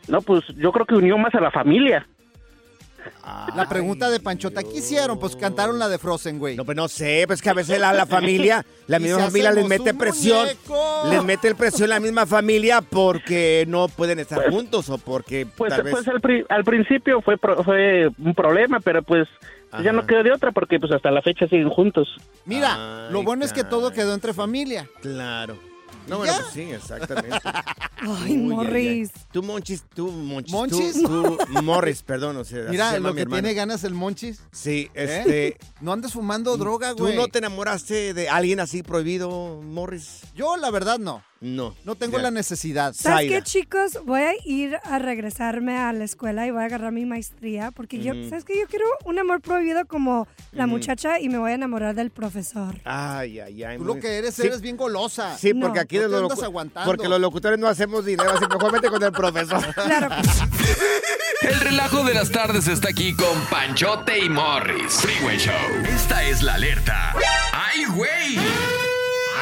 No, 0.08 0.22
pues 0.22 0.44
yo 0.56 0.72
creo 0.72 0.86
que 0.86 0.96
unió 0.96 1.18
más 1.18 1.34
a 1.36 1.42
la 1.42 1.52
familia. 1.52 2.08
La 3.56 3.68
pregunta 3.70 4.10
de 4.10 4.20
Panchota, 4.20 4.62
¿qué 4.64 4.78
hicieron? 4.78 5.20
Pues 5.20 5.36
cantaron 5.36 5.80
la 5.80 5.88
de 5.90 5.98
Frozen, 5.98 6.40
güey. 6.40 6.56
No, 6.56 6.66
pues 6.66 6.76
no 6.76 6.88
sé, 6.88 7.24
pues 7.28 7.42
que 7.42 7.50
a 7.50 7.54
veces 7.54 7.80
la, 7.80 7.94
la 7.94 8.06
familia, 8.06 8.66
la 8.88 9.00
misma 9.00 9.18
si 9.20 9.24
familia 9.26 9.52
les 9.52 9.68
mete 9.68 9.94
presión, 9.94 10.40
muñeco. 10.46 11.04
les 11.10 11.24
mete 11.24 11.48
el 11.48 11.56
presión 11.56 11.90
la 11.90 12.00
misma 12.00 12.26
familia 12.26 12.82
porque 12.82 13.66
no 13.68 13.88
pueden 13.88 14.20
estar 14.20 14.50
juntos 14.50 14.90
o 14.90 14.98
porque 14.98 15.46
Pues, 15.58 15.70
tal 15.74 15.84
vez... 15.84 15.94
pues 15.94 16.08
al, 16.08 16.22
pri- 16.22 16.46
al 16.50 16.64
principio 16.64 17.22
fue 17.22 17.38
pro- 17.38 17.64
fue 17.64 18.10
un 18.18 18.34
problema, 18.36 18.80
pero 18.80 19.02
pues 19.04 19.28
ya 19.84 19.92
no 19.92 20.06
quedó 20.08 20.24
de 20.24 20.32
otra 20.32 20.52
porque 20.52 20.80
pues 20.80 20.92
hasta 20.94 21.12
la 21.12 21.22
fecha 21.22 21.48
siguen 21.48 21.70
juntos. 21.70 22.08
Mira, 22.46 23.10
lo 23.12 23.24
bueno 23.24 23.44
es 23.44 23.52
que 23.54 23.64
todo 23.64 23.92
quedó 23.92 24.14
entre 24.14 24.34
familia. 24.34 24.88
Claro. 25.02 25.58
No, 26.08 26.18
bueno, 26.20 26.34
¿Ya? 26.34 26.40
pues 26.42 26.54
sí, 26.54 26.62
exactamente. 26.62 27.36
Ay, 27.98 28.38
Morris. 28.38 29.10
Tú, 29.32 29.42
Monchis, 29.42 29.84
tú, 29.96 30.12
Monchis. 30.12 30.52
tú- 30.52 30.58
¿Monchis? 30.58 31.02
Tú, 31.04 31.38
Morris, 31.64 32.04
perdón, 32.04 32.38
o 32.38 32.44
sea, 32.44 32.60
así 32.60 32.66
se 32.68 32.72
Mira, 32.72 32.94
llama 32.94 33.08
lo 33.08 33.14
mi 33.14 33.16
que 33.16 33.22
hermano. 33.24 33.42
tiene 33.42 33.54
ganas 33.56 33.84
el 33.84 33.94
Monchis. 33.96 34.40
Sí, 34.52 34.90
¿eh? 34.94 35.24
este... 35.26 35.58
No 35.82 35.94
andes 35.94 36.14
fumando 36.14 36.56
droga, 36.58 36.94
¿Tú 36.94 37.04
güey. 37.06 37.16
no 37.16 37.28
te 37.28 37.40
enamoraste 37.40 38.14
de 38.14 38.30
alguien 38.30 38.60
así 38.60 38.84
prohibido, 38.84 39.62
Morris? 39.64 40.22
Yo, 40.36 40.58
la 40.58 40.70
verdad, 40.70 41.00
no. 41.00 41.24
No. 41.42 41.76
No 41.84 41.96
tengo 41.96 42.18
Ya. 42.18 42.24
la 42.24 42.32
necesidad. 42.32 42.94
¿Sabes 42.94 43.18
Zaira. 43.28 43.38
qué, 43.38 43.44
chicos? 43.44 44.00
Voy 44.06 44.22
a 44.22 44.32
ir 44.46 44.78
a 44.84 45.00
regresarme 45.00 45.78
a 45.78 45.92
la 45.94 46.04
escuela 46.06 46.48
y 46.48 46.52
voy 46.52 46.64
a 46.64 46.66
agarrar 46.66 46.92
mi 46.92 47.06
maestría 47.06 47.72
porque 47.72 48.00
yo. 48.00 48.14
¿sabes 48.30 48.46
qué? 48.46 48.58
Yo 48.60 48.68
quiero 48.68 48.86
un 49.04 49.20
amor 49.20 49.42
prohibido 49.42 49.86
como 49.86 50.28
la 50.54 50.66
muchacha 50.66 51.20
y 51.20 51.30
me 51.30 51.38
voy 51.38 51.52
a 51.52 51.56
enamorar 51.56 51.94
del 51.94 52.10
profesor. 52.10 52.80
Ay, 52.86 53.40
ay, 53.42 53.64
ay. 53.64 53.78
Tú 53.78 53.84
muy- 53.84 53.96
lo 53.96 54.00
que 54.02 54.18
eres, 54.18 54.34
Sí, 54.36 54.44
eres 54.44 54.62
bien 54.62 54.78
golosa. 54.78 55.38
Sí, 55.38 55.54
No. 55.54 55.68
porque 55.68 55.80
aquí 55.82 55.98
No 55.98 56.04
te 56.04 56.08
los 56.10 56.22
locu- 56.32 56.44
aguantando. 56.44 56.90
Porque 56.90 57.08
los 57.10 57.20
locutores 57.20 57.60
no 57.60 57.68
hacemos 57.68 58.06
dinero, 58.06 58.32
así 58.32 58.46
mejor 58.50 58.72
vete 58.72 58.90
con 58.90 59.04
el 59.04 59.12
profesor. 59.12 59.64
Claro. 59.76 60.10
El 61.42 61.60
relajo 61.60 62.04
de 62.04 62.14
las 62.16 62.32
tardes 62.32 62.68
está 62.68 62.90
aquí 62.90 63.14
con 63.16 63.40
Panchote 63.52 64.18
y 64.20 64.30
Morris. 64.30 64.94
Freeway 64.94 65.38
Show. 65.38 65.54
Esta 65.94 66.24
es 66.24 66.42
la 66.42 66.56
alerta. 66.56 67.14
¡Ay, 67.52 67.86
güey! 67.94 68.40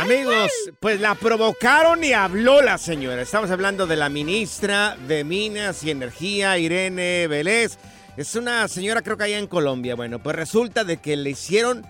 Amigos, 0.04 0.52
pues 0.82 1.00
la 1.00 1.16
provocaron 1.16 2.04
y 2.04 2.12
habló 2.12 2.62
la 2.62 2.78
señora. 2.78 3.22
Estamos 3.22 3.50
hablando 3.52 3.88
de 3.88 3.96
la 3.96 4.10
ministra 4.10 4.98
de 5.08 5.24
Minas 5.24 5.82
y 5.86 5.92
Energía, 5.92 6.58
Irene 6.58 7.28
Vélez. 7.28 7.78
Es 8.18 8.36
una 8.36 8.68
señora 8.68 9.02
creo 9.02 9.16
que 9.16 9.24
allá 9.24 9.40
en 9.40 9.48
Colombia. 9.48 9.96
Bueno, 9.96 10.22
pues 10.22 10.36
resulta 10.36 10.84
de 10.84 10.98
que 10.98 11.16
le 11.16 11.30
hicieron 11.30 11.86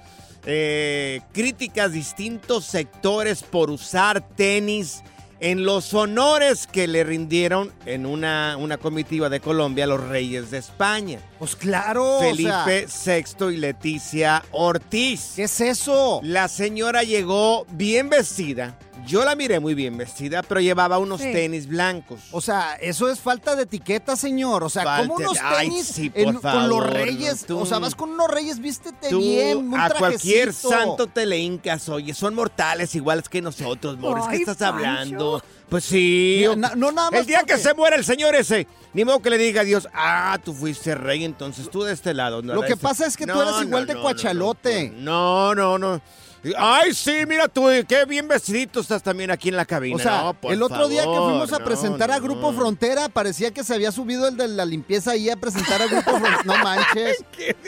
eh, 0.46 1.22
críticas 1.32 1.92
distintos 1.92 2.66
sectores 2.66 3.42
por 3.42 3.72
usar 3.72 4.22
tenis 4.36 5.02
en 5.40 5.66
los 5.66 5.94
honores 5.94 6.68
que 6.68 6.88
le 6.88 7.04
rindieron 7.04 7.72
en 7.86 8.06
una, 8.06 8.58
una 8.58 8.78
comitiva 8.78 9.30
de 9.30 9.40
Colombia 9.40 9.84
a 9.84 9.88
los 9.88 10.02
reyes 10.02 10.52
de 10.52 10.58
España. 10.60 11.20
Pues 11.40 11.56
claro. 11.56 12.20
Felipe 12.22 12.88
VI 12.88 13.54
y 13.54 13.58
Leticia 13.58 14.44
Ortiz. 14.52 15.34
¿Qué 15.36 15.44
es 15.44 15.62
eso? 15.62 16.20
La 16.24 16.48
señora 16.48 17.04
llegó 17.04 17.66
bien 17.72 18.10
vestida. 18.10 18.78
Yo 19.06 19.26
la 19.26 19.36
miré 19.36 19.60
muy 19.60 19.74
bien 19.74 19.98
vestida, 19.98 20.44
pero 20.44 20.62
llevaba 20.62 20.98
unos 20.98 21.20
Sí. 21.22 21.32
tenis 21.32 21.68
blancos. 21.68 22.22
O 22.32 22.42
sea, 22.42 22.76
eso 22.76 23.10
es 23.10 23.20
falta 23.20 23.56
de 23.56 23.64
etiqueta, 23.64 24.16
señor. 24.16 24.64
O 24.64 24.70
sea, 24.70 24.84
como 24.84 25.16
Falta- 25.16 25.30
unos 25.32 25.38
Ay, 25.44 25.68
tenis 25.70 25.88
sí, 25.88 26.10
por 26.10 26.20
en- 26.20 26.26
con 26.26 26.34
los 26.34 26.42
favor, 26.44 26.94
reyes. 26.94 27.46
tú- 27.46 27.60
o 27.60 27.66
sea, 27.66 27.80
vas 27.80 27.96
con 27.96 28.12
unos 28.12 28.30
reyes, 28.30 28.60
vístete 28.60 29.10
Tú 29.10 29.20
bien, 29.20 29.58
un 29.58 29.80
a 29.80 29.90
cualquier 29.90 30.54
santo 30.54 31.08
te 31.08 31.26
le 31.26 31.38
hincas, 31.40 31.90
oye, 31.90 32.14
son 32.14 32.34
mortales 32.36 32.94
iguales 32.96 33.28
que 33.30 33.42
nosotros, 33.42 33.98
Morris. 33.98 34.26
¿Qué 34.26 34.36
Ay, 34.36 34.40
estás 34.42 34.58
Pancho. 34.58 34.76
hablando? 34.76 35.44
Pues 35.70 35.86
sí. 35.86 36.38
Mira, 36.42 36.56
na- 36.56 36.76
no 36.76 36.92
nada 36.92 37.10
más 37.12 37.22
el 37.22 37.26
día 37.26 37.44
que 37.44 37.58
se 37.58 37.74
muera 37.74 37.96
el 37.96 38.06
señor 38.06 38.36
ese, 38.36 38.68
ni 38.94 39.04
modo 39.06 39.20
que 39.22 39.30
le 39.32 39.38
diga 39.38 39.62
a 39.62 39.64
Dios, 39.64 39.88
ah, 39.94 40.38
tú 40.44 40.54
fuiste 40.54 40.94
rey, 40.96 41.24
entonces 41.24 41.70
tú 41.70 41.84
de 41.84 41.94
este 41.94 42.14
lado. 42.14 42.42
no, 42.42 42.54
Lo 42.54 42.62
que 42.62 42.74
este". 42.74 42.84
pasa 42.84 43.06
es 43.08 43.18
que 43.18 43.26
tú 43.26 43.34
No, 43.34 43.42
eres 43.42 43.56
no, 43.56 43.64
igual 43.64 43.88
de 43.88 43.96
no, 43.96 44.02
cuachalote. 44.02 44.94
No, 44.98 45.56
no, 45.56 45.78
no. 45.78 46.00
Ay, 46.58 46.94
sí, 46.94 47.14
mira 47.28 47.48
tú, 47.48 47.68
qué 47.88 48.04
bien 48.06 48.28
vestidito 48.28 48.82
estás 48.82 49.02
también 49.02 49.32
aquí 49.32 49.50
en 49.50 49.56
la 49.56 49.66
cabina. 49.66 49.96
O 49.96 50.00
sea, 50.00 50.22
No, 50.24 50.34
por 50.34 50.52
el 50.54 50.62
otro 50.62 50.88
día 50.90 51.02
que 51.04 51.08
fuimos 51.08 51.54
a 51.54 51.60
no, 51.60 51.66
presentar 51.66 52.12
a 52.12 52.18
no. 52.18 52.24
Grupo 52.24 52.52
Frontera, 52.54 53.08
parecía 53.10 53.52
que 53.52 53.64
se 53.64 53.74
había 53.74 53.92
subido 53.92 54.28
el 54.28 54.38
de 54.38 54.48
la 54.48 54.66
limpieza 54.66 55.12
ahí 55.12 55.30
a 55.30 55.36
presentar 55.38 55.82
a 55.82 55.88
Grupo 55.88 56.12
Frontera. 56.12 56.42
No 56.46 56.58
manches. 56.64 57.24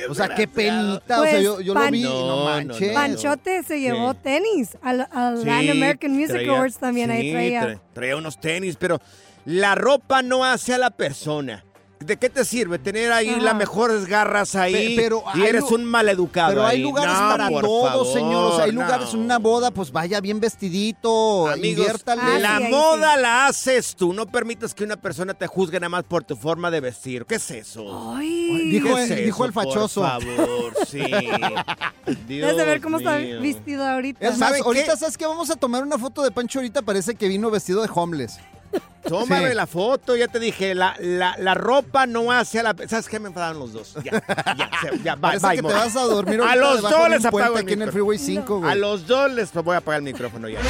o 0.10 0.14
sea, 0.16 0.36
qué 0.36 0.48
penita. 0.48 1.22
o 1.22 1.24
sea, 1.24 1.32
Pues, 1.32 1.44
yo, 1.44 1.74
lo 1.74 1.92
vi 1.92 2.02
No, 2.04 2.10
no 2.10 2.28
no, 2.40 2.46
manches. 2.46 2.94
Panchote 2.94 3.64
se 3.64 3.80
llevó 3.80 4.12
Sí. 4.14 4.20
tenis 4.24 4.78
al, 4.82 5.08
al 5.12 5.40
Sí, 5.40 5.46
Latin 5.46 5.72
American 5.72 6.12
Music 6.12 6.30
traía- 6.36 6.52
Awards 6.52 6.78
también 6.78 7.12
ahí 7.12 7.32
traía. 7.32 7.64
tra- 7.64 7.80
traía 7.94 8.16
unos 8.18 8.40
tenis, 8.40 8.78
pero 8.80 9.02
la 9.46 9.76
ropa 9.76 10.22
no 10.22 10.46
hace 10.46 10.74
a 10.74 10.78
la 10.78 10.92
persona. 10.92 11.65
¿De 12.00 12.18
qué 12.18 12.30
te 12.30 12.44
sirve 12.44 12.78
tener 12.78 13.12
ahí 13.14 13.30
Ajá. 13.30 13.42
las 13.42 13.56
mejores 13.56 14.06
garras 14.06 14.54
ahí 14.56 14.96
Pe- 14.98 15.02
pero 15.02 15.24
y 15.34 15.44
eres 15.44 15.64
un 15.72 15.86
maleducado 15.86 16.50
Pero 16.50 16.66
hay 16.66 16.76
ahí? 16.78 16.84
lugares 16.84 17.14
No, 17.14 17.20
para 17.30 17.50
por 17.50 17.62
todo, 17.64 17.88
favor, 17.88 18.14
señor. 18.14 18.36
O 18.52 18.56
sea, 18.58 18.66
hay 18.66 18.72
no. 18.74 18.82
lugares 18.84 19.14
en 19.14 19.20
una 19.22 19.40
boda, 19.40 19.72
pues 19.72 19.92
vaya 19.94 20.20
bien 20.20 20.40
vestidito, 20.42 21.48
Amigos, 21.48 21.78
inviértale. 21.86 22.40
la 22.40 22.60
moda 22.70 23.16
la 23.18 23.48
haces 23.48 23.96
tú. 23.96 24.12
No 24.14 24.26
permitas 24.26 24.74
que 24.76 24.84
una 24.84 24.98
persona 24.98 25.34
te 25.34 25.48
juzgue 25.48 25.80
nada 25.80 25.90
más 25.90 26.04
por 26.04 26.24
tu 26.26 26.36
forma 26.36 26.70
de 26.70 26.82
vestir. 26.82 27.26
¿Qué 27.26 27.36
es 27.36 27.50
eso? 27.50 28.14
Ay. 28.16 28.70
Dijo 28.72 28.88
¿Qué 28.88 29.04
el- 29.06 29.12
es 29.12 29.26
dijo 29.26 29.36
eso, 29.38 29.46
el 29.46 29.54
fachoso. 29.54 30.02
Por 30.02 30.22
favor, 30.22 30.74
sí. 30.88 31.00
Debes 32.28 32.58
de 32.58 32.66
ver 32.66 32.82
cómo 32.82 32.98
está 32.98 33.16
vestido 33.18 33.86
ahorita. 33.86 34.28
Es 34.28 34.38
más, 34.38 34.60
ahorita 34.62 34.96
sabes 34.98 35.18
que 35.18 35.26
vamos 35.26 35.50
a 35.50 35.56
tomar 35.56 35.82
una 35.84 35.98
foto 35.98 36.22
de 36.24 36.32
Pancho 36.32 36.60
ahorita 36.60 36.82
parece 36.82 37.16
que 37.16 37.28
vino 37.28 37.50
vestido 37.50 37.82
de 37.82 37.90
homeless. 37.94 38.38
Tómame 39.08 39.50
Sí. 39.50 39.56
la 39.56 39.68
foto, 39.68 40.16
ya 40.16 40.28
te 40.28 40.40
dije, 40.40 40.74
la, 40.74 40.96
la, 41.00 41.36
la 41.38 41.54
ropa 41.54 42.08
no 42.08 42.32
hace 42.32 42.60
a 42.60 42.64
la... 42.64 42.76
¿Sabes 42.88 43.08
qué? 43.08 43.20
Me 43.20 43.28
enfadaron 43.28 43.60
los 43.60 43.72
dos. 43.72 43.94
Ya, 44.04 44.12
ya, 44.58 44.70
ya, 45.04 45.16
bye, 45.16 45.22
Parece 45.40 45.46
bye, 45.48 45.56
que 45.58 45.62
te 45.62 45.62
Morris. 45.62 45.78
vas 45.94 45.96
a 45.96 46.02
dormir 46.06 46.42
A 46.42 46.56
los 46.56 46.82
dos 46.82 47.10
les 47.10 47.24
apago 47.26 47.58
el 47.58 47.64
aquí 47.64 47.74
en 47.74 47.82
el 47.84 47.88
micrófono. 47.88 47.92
Freeway 47.92 48.18
5, 48.18 48.60
güey. 48.60 48.72
A 48.72 48.76
los 48.76 49.06
dos 49.06 49.32
les 49.32 49.54
voy 49.54 49.76
a 49.76 49.78
apagar 49.78 50.00
el 50.00 50.06
micrófono 50.06 50.50
ya. 50.50 50.60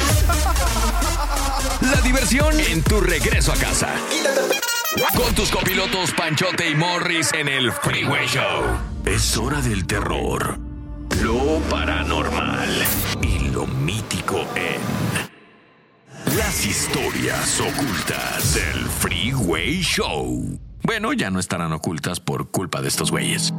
La 1.80 2.00
diversión 2.02 2.58
en 2.60 2.82
tu 2.82 3.00
regreso 3.00 3.52
a 3.52 3.56
casa. 3.56 3.88
Con 5.16 5.34
tus 5.34 5.50
copilotos 5.50 6.12
Panchote 6.12 6.68
y 6.70 6.74
Morris 6.74 7.30
en 7.32 7.48
el 7.48 7.70
Freeway 7.72 8.26
Show. 8.26 8.64
Es 9.04 9.36
hora 9.36 9.60
del 9.60 9.86
terror, 9.86 10.58
lo 11.22 11.58
paranormal 11.70 12.68
y 13.22 13.48
lo 13.50 13.66
mítico 13.66 14.44
en 14.56 14.80
las 16.56 16.66
historias 16.66 17.60
ocultas 17.60 18.54
del 18.54 18.86
Freeway 18.86 19.82
Show. 19.82 20.58
Bueno, 20.84 21.12
ya 21.12 21.30
no 21.30 21.38
estarán 21.38 21.74
ocultas 21.74 22.18
por 22.18 22.50
culpa 22.50 22.80
de 22.80 22.88
estos 22.88 23.10
güeyes. 23.10 23.52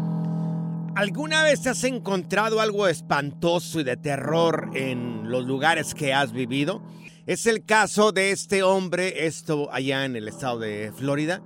¿Alguna 0.96 1.44
vez 1.44 1.68
has 1.68 1.84
encontrado 1.84 2.60
algo 2.60 2.88
espantoso 2.88 3.82
y 3.82 3.84
de 3.84 3.98
terror 3.98 4.72
en 4.74 5.30
los 5.30 5.46
lugares 5.46 5.94
que 5.94 6.12
has 6.12 6.32
vivido? 6.32 6.82
Es 7.27 7.46
el 7.46 7.63
caso 7.66 8.12
de 8.12 8.32
este 8.32 8.63
hombre, 8.63 9.27
esto 9.27 9.72
allá 9.72 10.06
en 10.06 10.16
el 10.16 10.27
estado 10.27 10.58
de 10.58 10.92
Florida. 10.96 11.44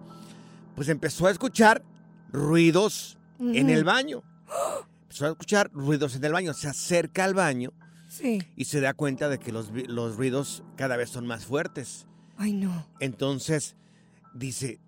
Pues 0.76 0.88
empezó 0.88 1.28
a 1.28 1.32
escuchar 1.32 1.84
ruidos 2.32 3.18
en 3.40 3.70
el 3.70 3.84
baño. 3.84 4.24
Empezó 5.02 5.26
a 5.26 5.30
escuchar 5.32 5.70
ruidos 5.74 6.16
en 6.16 6.24
el 6.24 6.32
baño. 6.32 6.54
Se 6.54 6.70
acerca 6.70 7.26
al 7.26 7.34
baño 7.34 7.74
Sí. 8.22 8.40
y 8.56 8.66
se 8.66 8.80
da 8.82 8.94
cuenta 8.94 9.30
de 9.30 9.40
que 9.40 9.52
los, 9.52 9.72
los 9.88 10.16
ruidos 10.18 10.64
cada 10.76 10.96
vez 10.98 11.10
son 11.10 11.26
más 11.26 11.46
fuertes. 11.46 12.06
Ay, 12.38 12.54
no. 12.54 12.88
Entonces 13.00 13.76
dice, 14.34 14.80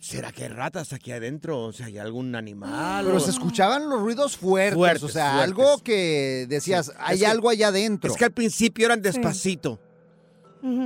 ¿será 0.00 0.32
que 0.32 0.44
hay 0.44 0.48
ratas 0.50 0.92
aquí 0.92 1.10
adentro? 1.12 1.60
O 1.62 1.72
sea, 1.72 1.86
¿hay 1.86 1.98
algún 1.98 2.34
animal? 2.34 3.04
Pero 3.06 3.16
o- 3.16 3.20
se 3.20 3.30
escuchaban 3.30 3.88
los 3.88 4.00
ruidos 4.00 4.36
fuertes, 4.36 4.74
Fuertes, 4.76 5.02
o 5.02 5.08
sea, 5.08 5.32
fuertes. 5.32 5.44
algo 5.50 5.78
que 5.82 6.46
decías, 6.48 6.86
Sí. 6.86 6.92
hay 6.98 7.14
Es 7.16 7.20
que- 7.22 7.26
algo 7.26 7.48
allá 7.48 7.68
adentro. 7.68 8.10
Es 8.10 8.16
que 8.18 8.24
al 8.24 8.32
principio 8.32 8.86
eran 8.86 9.00
despacito. 9.02 9.80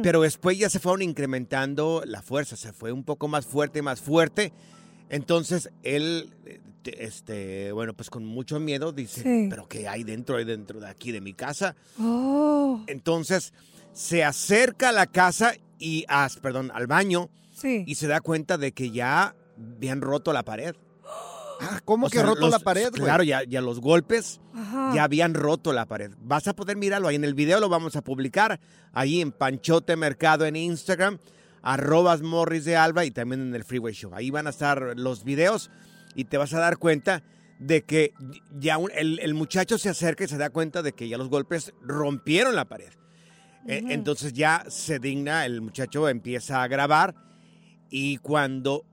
Pero 0.03 0.23
después 0.23 0.59
ya 0.59 0.69
se 0.69 0.81
fueron 0.81 1.03
incrementando 1.03 2.03
la 2.05 2.21
fuerza, 2.21 2.57
se 2.57 2.73
fue 2.73 2.91
un 2.91 3.05
poco 3.05 3.29
más 3.29 3.47
fuerte, 3.47 3.81
más 3.81 4.01
fuerte. 4.01 4.53
Entonces 5.11 5.71
él, 5.83 6.35
eh, 6.47 6.61
te- 6.83 7.05
este, 7.05 7.73
bueno, 7.73 7.95
pues 7.95 8.11
con 8.11 8.25
mucho 8.25 8.61
miedo 8.61 8.93
dice, 8.93 9.23
Sí. 9.23 9.47
pero 9.51 9.67
¿qué 9.69 9.89
hay 9.89 10.05
dentro, 10.05 10.37
hay 10.37 10.45
dentro 10.45 10.81
de 10.81 10.89
aquí 10.89 11.13
de 11.13 11.21
mi 11.21 11.35
casa? 11.35 11.75
Oh. 11.99 12.83
Entonces 12.87 13.53
se 13.93 14.23
acerca 14.25 14.91
a 14.91 14.93
la 14.93 15.07
casa 15.07 15.55
y, 15.79 16.05
ah, 16.09 16.29
perdón, 16.43 16.71
al 16.75 16.87
baño 16.87 17.31
Sí. 17.53 17.85
y 17.87 17.95
se 17.97 18.07
da 18.07 18.21
cuenta 18.21 18.59
de 18.59 18.73
que 18.73 18.91
ya 18.91 19.35
habían 19.77 20.01
roto 20.01 20.33
la 20.33 20.45
pared. 20.45 20.75
Ah, 21.61 21.81
¿Cómo 21.85 22.07
O 22.07 22.09
que 22.09 22.19
sea, 22.19 22.27
roto 22.27 22.43
los- 22.43 22.51
la 22.53 22.61
pared, 22.61 22.89
güey? 22.91 23.03
Claro, 23.03 23.25
ya, 23.25 23.43
ya 23.43 23.61
los 23.61 23.81
golpes 23.81 24.41
Ajá. 24.55 24.93
ya 24.95 25.03
habían 25.03 25.35
roto 25.35 25.73
la 25.73 25.87
pared. 25.87 26.13
Vas 26.21 26.47
a 26.47 26.55
poder 26.55 26.77
mirarlo 26.77 27.09
ahí 27.09 27.17
en 27.17 27.25
el 27.25 27.35
video, 27.35 27.59
lo 27.59 27.69
vamos 27.69 27.97
a 27.97 28.03
publicar 28.03 28.61
ahí 28.93 29.21
en 29.21 29.33
Panchote 29.33 29.97
Mercado 29.97 30.47
en 30.47 30.55
Instagram, 30.55 31.19
arrobas 31.63 32.23
Morris 32.23 32.65
de 32.65 32.77
Alba 32.77 33.05
y 33.05 33.11
también 33.11 33.41
en 33.43 33.55
el 33.55 33.65
Freeway 33.65 33.95
Show. 33.95 34.15
Ahí 34.15 34.31
van 34.31 34.47
a 34.47 34.51
estar 34.51 34.95
los 34.97 35.25
videos 35.25 35.71
y 36.15 36.25
te 36.25 36.37
vas 36.39 36.55
a 36.55 36.61
dar 36.61 36.79
cuenta 36.79 37.23
de 37.59 37.83
que 37.83 38.13
ya 38.59 38.79
un- 38.79 38.91
el, 38.95 39.19
el 39.19 39.35
muchacho 39.35 39.79
se 39.79 39.89
acerca 39.89 40.25
y 40.25 40.29
se 40.29 40.39
da 40.39 40.51
cuenta 40.51 40.83
de 40.83 40.93
que 40.93 41.09
ya 41.09 41.19
los 41.19 41.29
golpes 41.29 41.73
rompieron 41.83 42.55
la 42.55 42.67
pared. 42.67 42.93
E-. 43.67 43.85
Entonces 43.89 44.33
ya 44.33 44.65
se 44.69 44.99
digna, 44.99 45.45
el 45.45 45.61
muchacho 45.61 46.09
empieza 46.09 46.63
a 46.63 46.69
grabar 46.69 47.15
y 47.91 48.19
cuando 48.19 48.85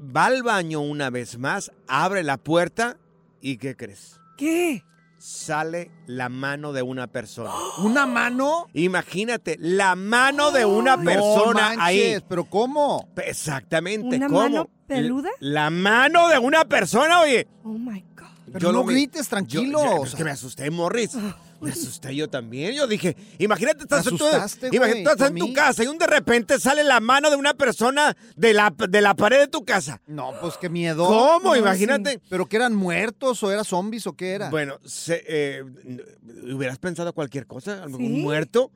va 0.00 0.26
al 0.26 0.42
baño 0.42 0.80
una 0.80 1.10
vez 1.10 1.38
más, 1.38 1.72
abre 1.88 2.22
la 2.22 2.36
puerta 2.36 2.98
y 3.40 3.56
¿qué 3.56 3.76
crees? 3.76 4.20
¿Qué? 4.36 4.82
Sale 5.24 5.88
la 6.06 6.28
mano 6.28 6.72
de 6.72 6.82
una 6.82 7.06
persona. 7.06 7.52
¿Una 7.78 8.06
mano? 8.06 8.66
Imagínate, 8.72 9.56
la 9.60 9.94
mano 9.94 10.50
de 10.50 10.64
una 10.64 10.96
No 10.98 11.04
persona 11.04 11.74
ahí. 11.78 12.16
¿pero 12.28 12.44
cómo? 12.44 13.08
Exactamente, 13.24 14.16
¿Una 14.16 14.26
¿cómo? 14.26 14.40
mano 14.40 14.70
peluda? 14.88 15.30
La 15.38 15.70
mano 15.70 16.28
de 16.28 16.38
una 16.38 16.64
persona, 16.64 17.20
oye. 17.20 17.46
Oh 17.62 17.68
my 17.68 18.04
Pero 18.50 18.72
no 18.72 18.78
lo 18.80 18.84
grites, 18.84 19.28
tranquilo, 19.28 19.78
Yo- 19.82 19.84
yo- 19.84 20.00
o 20.00 20.04
es 20.04 20.10
sea. 20.10 20.18
que 20.18 20.24
me 20.24 20.30
asusté, 20.30 20.70
Morris. 20.70 21.10
Me 21.60 21.70
asusté 21.70 22.14
yo 22.16 22.28
también. 22.28 22.74
Yo 22.74 22.86
dije, 22.86 23.16
imagínate, 23.38 23.82
estás, 23.84 24.04
tú- 24.04 24.16
imagínate, 24.72 25.02
estás 25.02 25.30
en 25.30 25.36
tu 25.36 25.52
casa 25.52 25.84
y 25.84 25.86
un 25.86 25.96
de 25.98 26.06
repente 26.08 26.58
sale 26.58 26.82
la 26.82 26.98
mano 27.00 27.30
de 27.30 27.36
una 27.36 27.54
persona 27.54 28.16
de 28.36 28.52
la, 28.52 28.74
de 28.88 29.00
la 29.00 29.14
pared 29.14 29.38
de 29.38 29.46
tu 29.48 29.64
casa. 29.64 30.00
No, 30.06 30.32
pues 30.40 30.56
qué 30.58 30.68
miedo. 30.68 31.06
¿Cómo? 31.06 31.50
No, 31.50 31.56
Imagínate. 31.56 32.14
sí. 32.14 32.20
¿Pero 32.28 32.46
que 32.46 32.56
eran 32.56 32.74
muertos 32.74 33.42
o 33.42 33.50
eran 33.52 33.64
zombies 33.64 34.06
o 34.08 34.14
qué 34.14 34.32
era? 34.32 34.50
Bueno, 34.50 34.78
se- 34.84 35.22
eh, 35.26 35.64
hubieras 36.52 36.78
pensado 36.78 37.12
cualquier 37.12 37.46
cosa, 37.46 37.82
algún 37.82 37.98
¿Sí? 38.00 38.08
muerto. 38.22 38.70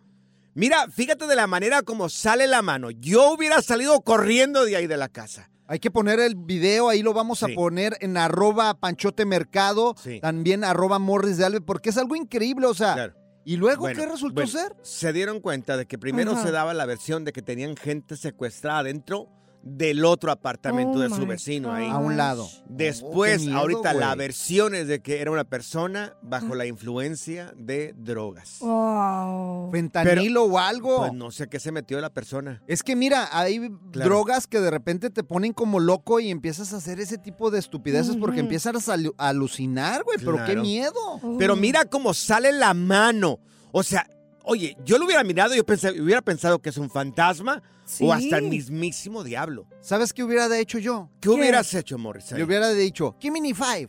Mira, 0.54 0.86
fíjate 0.88 1.26
de 1.26 1.36
la 1.36 1.46
manera 1.46 1.82
como 1.82 2.08
sale 2.08 2.46
la 2.46 2.62
mano. 2.62 2.90
Yo 2.90 3.32
hubiera 3.32 3.60
salido 3.60 4.00
corriendo 4.00 4.64
de 4.64 4.76
ahí 4.76 4.86
de 4.86 4.96
la 4.96 5.08
casa. 5.08 5.50
Hay 5.68 5.78
que 5.80 5.90
poner 5.90 6.20
el 6.20 6.36
video, 6.36 6.88
ahí 6.88 7.02
lo 7.02 7.12
vamos 7.12 7.42
a 7.42 7.46
Sí. 7.46 7.54
poner 7.54 7.96
en 8.00 8.16
arroba 8.16 8.74
panchote 8.78 9.24
mercado, 9.24 9.94
Sí. 10.00 10.20
también 10.20 10.62
arroba 10.64 10.98
morris 10.98 11.38
de 11.38 11.60
porque 11.60 11.90
es 11.90 11.98
algo 11.98 12.14
increíble, 12.14 12.66
o 12.66 12.74
sea. 12.74 12.94
Claro. 12.94 13.14
¿Y 13.44 13.56
luego 13.56 13.82
Bueno, 13.82 14.00
qué 14.00 14.08
resultó 14.08 14.34
bueno, 14.42 14.50
ser? 14.50 14.74
Se 14.82 15.12
dieron 15.12 15.40
cuenta 15.40 15.76
de 15.76 15.86
que 15.86 15.98
primero 15.98 16.32
Ajá. 16.32 16.42
se 16.42 16.50
daba 16.50 16.74
la 16.74 16.84
versión 16.84 17.24
de 17.24 17.32
que 17.32 17.42
tenían 17.42 17.76
gente 17.76 18.16
secuestrada 18.16 18.82
dentro 18.82 19.28
del 19.68 20.04
otro 20.04 20.30
apartamento 20.30 20.98
Oh 20.98 21.00
de 21.00 21.10
su 21.10 21.26
vecino 21.26 21.72
ahí. 21.72 21.88
A 21.88 21.98
un 21.98 22.16
lado. 22.16 22.48
Después, 22.68 23.42
Oh, 23.42 23.46
miedo, 23.46 23.58
ahorita 23.58 23.92
la 23.94 24.14
versión 24.14 24.74
es 24.76 24.86
de 24.86 25.00
que 25.00 25.20
era 25.20 25.32
una 25.32 25.42
persona 25.42 26.14
bajo 26.22 26.54
la 26.54 26.66
influencia 26.66 27.52
de 27.56 27.92
drogas. 27.96 28.58
Wow. 28.60 29.70
Fentanilo 29.72 30.44
o 30.44 30.58
algo. 30.58 30.98
Pues 30.98 31.12
no 31.14 31.30
sé 31.30 31.48
qué 31.48 31.58
se 31.58 31.72
metió 31.72 32.00
la 32.00 32.10
persona. 32.10 32.62
Es 32.68 32.82
que 32.84 32.94
mira, 32.94 33.28
hay 33.32 33.58
Claro. 33.90 34.10
drogas 34.10 34.46
que 34.46 34.60
de 34.60 34.70
repente 34.70 35.10
te 35.10 35.24
ponen 35.24 35.52
como 35.52 35.80
loco 35.80 36.20
y 36.20 36.30
empiezas 36.30 36.72
a 36.72 36.76
hacer 36.76 37.00
ese 37.00 37.18
tipo 37.18 37.50
de 37.50 37.58
estupideces 37.58 38.16
porque 38.16 38.40
empiezas 38.40 38.88
a 38.88 38.96
alu- 38.96 39.14
a 39.18 39.28
alucinar, 39.28 40.04
güey. 40.04 40.18
Pero 40.18 40.44
qué 40.44 40.54
miedo. 40.56 41.20
Pero 41.38 41.56
mira 41.56 41.84
cómo 41.86 42.14
sale 42.14 42.52
la 42.52 42.72
mano. 42.74 43.40
O 43.72 43.82
sea, 43.82 44.06
oye, 44.46 44.76
yo 44.84 44.98
lo 44.98 45.04
hubiera 45.04 45.22
mirado 45.24 45.54
y 45.54 45.58
yo 45.58 45.66
pensé, 45.66 46.00
hubiera 46.00 46.22
pensado 46.22 46.60
que 46.60 46.70
es 46.70 46.78
un 46.78 46.88
fantasma 46.88 47.62
o 48.00 48.12
hasta 48.12 48.38
el 48.38 48.44
mismísimo 48.48 49.22
diablo. 49.22 49.66
¿Sabes 49.80 50.12
qué 50.12 50.24
hubiera 50.24 50.48
de 50.48 50.60
hecho 50.60 50.78
yo? 50.78 51.10
¿Qué 51.20 51.28
hubieras 51.28 51.72
hecho, 51.74 51.98
Morris? 51.98 52.32
Le 52.32 52.42
hubiera 52.42 52.70
dicho, 52.70 53.16
give 53.20 53.38
me 53.38 53.52
five. 53.52 53.88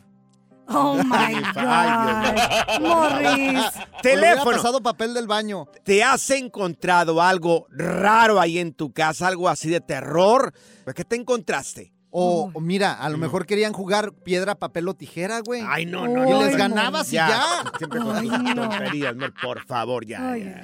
Oh 0.69 0.95
my 1.03 1.33
God. 1.53 2.81
Morris. 2.81 3.63
Teléfono. 4.01 4.41
hubiera 4.41 4.43
pasado 4.43 4.81
papel 4.81 5.13
del 5.13 5.27
baño. 5.27 5.67
¿Te 5.83 6.03
has 6.03 6.29
encontrado 6.31 7.21
algo 7.21 7.67
raro 7.69 8.39
ahí 8.39 8.59
en 8.59 8.73
tu 8.73 8.91
casa? 8.91 9.27
Algo 9.27 9.47
así 9.47 9.69
de 9.69 9.79
terror. 9.79 10.53
¿Pues 10.83 10.93
¿Qué 10.93 11.05
te 11.05 11.15
encontraste? 11.15 11.93
O, 12.09 12.51
o 12.53 12.61
mira, 12.61 12.93
a 12.93 13.09
lo 13.09 13.17
mejor 13.17 13.45
querían 13.45 13.73
jugar 13.73 14.13
piedra, 14.13 14.55
papel 14.55 14.87
o 14.87 14.93
tijera, 14.93 15.41
güey. 15.41 15.61
Ay, 15.67 15.85
no, 15.85 16.07
no. 16.07 16.25
Y 16.25 16.29
no, 16.29 16.41
les 16.43 16.53
no. 16.53 16.57
ganabas 16.57 17.09
y 17.09 17.15
ya. 17.15 17.63
Siempre 17.77 17.99
con 17.99 18.15
Ay, 18.15 18.29
tus 18.29 18.55
no. 18.55 18.69
tonterías, 18.69 19.15
Mor, 19.15 19.33
por 19.41 19.65
favor, 19.65 20.05
ya, 20.05 20.37
ya. 20.37 20.63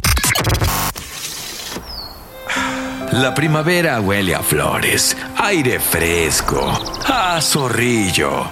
La 3.11 3.33
primavera 3.35 3.99
huele 3.99 4.33
a 4.33 4.41
flores, 4.41 5.17
aire 5.35 5.79
fresco, 5.79 6.71
a 7.05 7.41
zorrillo. 7.41 8.45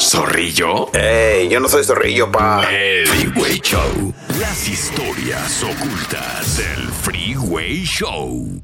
¿Zorrillo? 0.00 0.92
¡Ey! 0.92 1.48
Yo 1.48 1.60
no 1.60 1.68
soy 1.68 1.84
zorrillo, 1.84 2.30
pa. 2.30 2.64
El 2.70 3.06
Freeway 3.06 3.60
Show. 3.60 4.14
Las 4.40 4.68
historias 4.68 5.62
ocultas 5.62 6.58
del 6.58 6.88
Freeway 6.88 7.84
Show. 7.84 8.60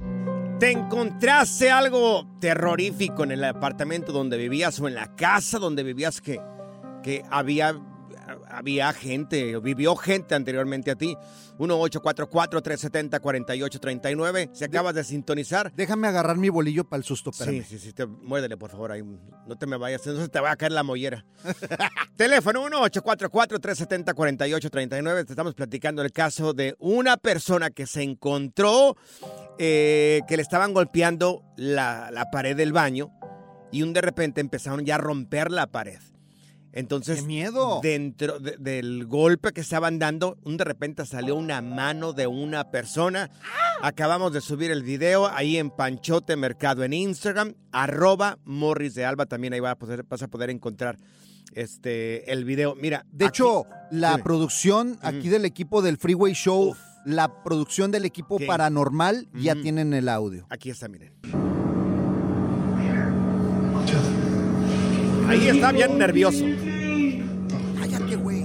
¿Te 0.59 0.71
encontraste 0.71 1.71
algo 1.71 2.27
terrorífico 2.41 3.25
en 3.25 3.33
el 3.33 3.45
apartamento 3.45 4.13
donde 4.13 4.37
vivías 4.37 4.79
o 4.81 4.89
en 4.89 4.95
la 4.95 5.15
casa 5.17 5.59
donde 5.59 5.83
vivías 5.83 6.21
que, 6.21 6.41
que 7.03 7.25
había, 7.31 7.75
había 8.49 8.93
gente 8.93 9.57
o 9.57 9.61
vivió 9.61 9.97
gente 9.97 10.35
anteriormente 10.35 10.91
a 10.91 10.97
ti? 10.97 11.17
1-844-370-4839. 11.63 14.51
Si 14.53 14.65
acabas 14.65 14.95
de 14.95 15.05
sintonizar. 15.05 15.73
Déjame 15.75 16.09
agarrar 16.09 16.37
mi 16.37 16.49
bolillo 16.49 16.83
para 16.85 16.99
el 16.99 17.05
susto, 17.05 17.31
espérame. 17.31 17.63
Sí, 17.65 17.79
sí, 17.79 17.87
sí, 17.87 17.93
te, 17.93 18.07
muérdele, 18.07 18.57
por 18.57 18.71
favor. 18.71 18.91
Ahí, 18.93 19.03
no 19.03 19.57
te 19.57 19.67
me 19.67 19.77
vayas, 19.77 20.03
se 20.03 20.29
te 20.29 20.41
va 20.41 20.53
a 20.53 20.57
caer 20.57 20.73
la 20.73 20.83
mollera. 20.83 21.25
Teléfono 22.17 22.67
1-844-370-4839. 22.69 25.27
Te 25.27 25.33
estamos 25.33 25.55
platicando 25.55 26.03
el 26.03 26.13
caso 26.13 26.53
de 26.53 26.75
una 26.79 27.17
persona 27.17 27.71
que 27.71 27.87
se 27.87 28.03
encontró 28.03 28.97
eh, 29.59 30.21
que 30.27 30.37
le 30.37 30.43
estaban 30.43 30.75
golpeando 30.75 31.45
la, 31.57 32.11
la 32.11 32.31
pared 32.31 32.57
del 32.57 32.73
baño 32.73 33.13
y 33.71 33.83
un 33.83 33.93
de 33.93 34.01
repente 34.01 34.41
empezaron 34.41 34.85
ya 34.85 34.97
a 34.97 34.99
romper 34.99 35.51
la 35.51 35.67
pared. 35.67 36.01
Entonces, 36.73 37.21
¡Qué 37.21 37.27
miedo! 37.27 37.81
dentro 37.83 38.39
de- 38.39 38.57
del 38.57 39.05
golpe 39.07 39.53
que 39.53 39.61
estaban 39.61 39.99
dando, 39.99 40.39
un 40.45 40.57
de 40.57 40.65
repente 40.65 41.05
salió 41.05 41.37
una 41.37 41.61
mano 41.61 42.13
de 42.15 42.27
una 42.27 42.71
persona. 42.71 43.31
Acabamos 43.83 44.33
de 44.33 44.41
subir 44.41 44.71
el 44.71 44.83
video 44.83 45.27
ahí 45.29 45.59
en 45.59 45.71
Panchote 45.71 46.35
Mercado 46.37 46.83
en 46.85 46.93
Instagram, 46.95 47.55
arroba 47.73 48.39
Morris 48.45 48.95
de 48.95 49.05
Alba, 49.05 49.27
también 49.27 49.53
ahí 49.53 49.61
va 49.61 49.73
a 49.73 49.79
poder- 49.79 50.05
vas 50.05 50.23
a 50.23 50.29
poder 50.29 50.49
encontrar 50.51 50.97
este 51.55 52.33
el 52.33 52.45
video. 52.45 52.75
Mira, 52.75 53.05
De 53.13 53.27
hecho, 53.27 53.67
la 53.91 54.13
dime. 54.13 54.23
producción 54.23 54.99
aquí 55.03 55.29
del 55.29 55.45
equipo 55.45 55.83
del 55.83 55.99
Freeway 55.99 56.33
Show, 56.33 56.75
la 57.05 57.43
producción 57.43 57.91
del 57.91 58.05
equipo 58.05 58.39
¿Qué? 58.39 58.47
paranormal, 58.47 59.29
ya 59.35 59.55
tienen 59.57 59.93
el 59.93 60.09
audio. 60.09 60.47
aquí 60.49 60.71
está, 60.71 60.89
miren. 60.89 61.13
Ahí 65.33 65.49
está 65.49 65.73
bien 65.73 65.97
nervioso. 65.97 66.45
Cállate, 67.81 68.17
güey. 68.17 68.43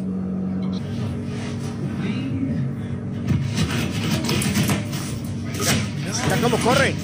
Mira 6.23 6.37
cómo 6.41 6.57
corre. 6.59 6.95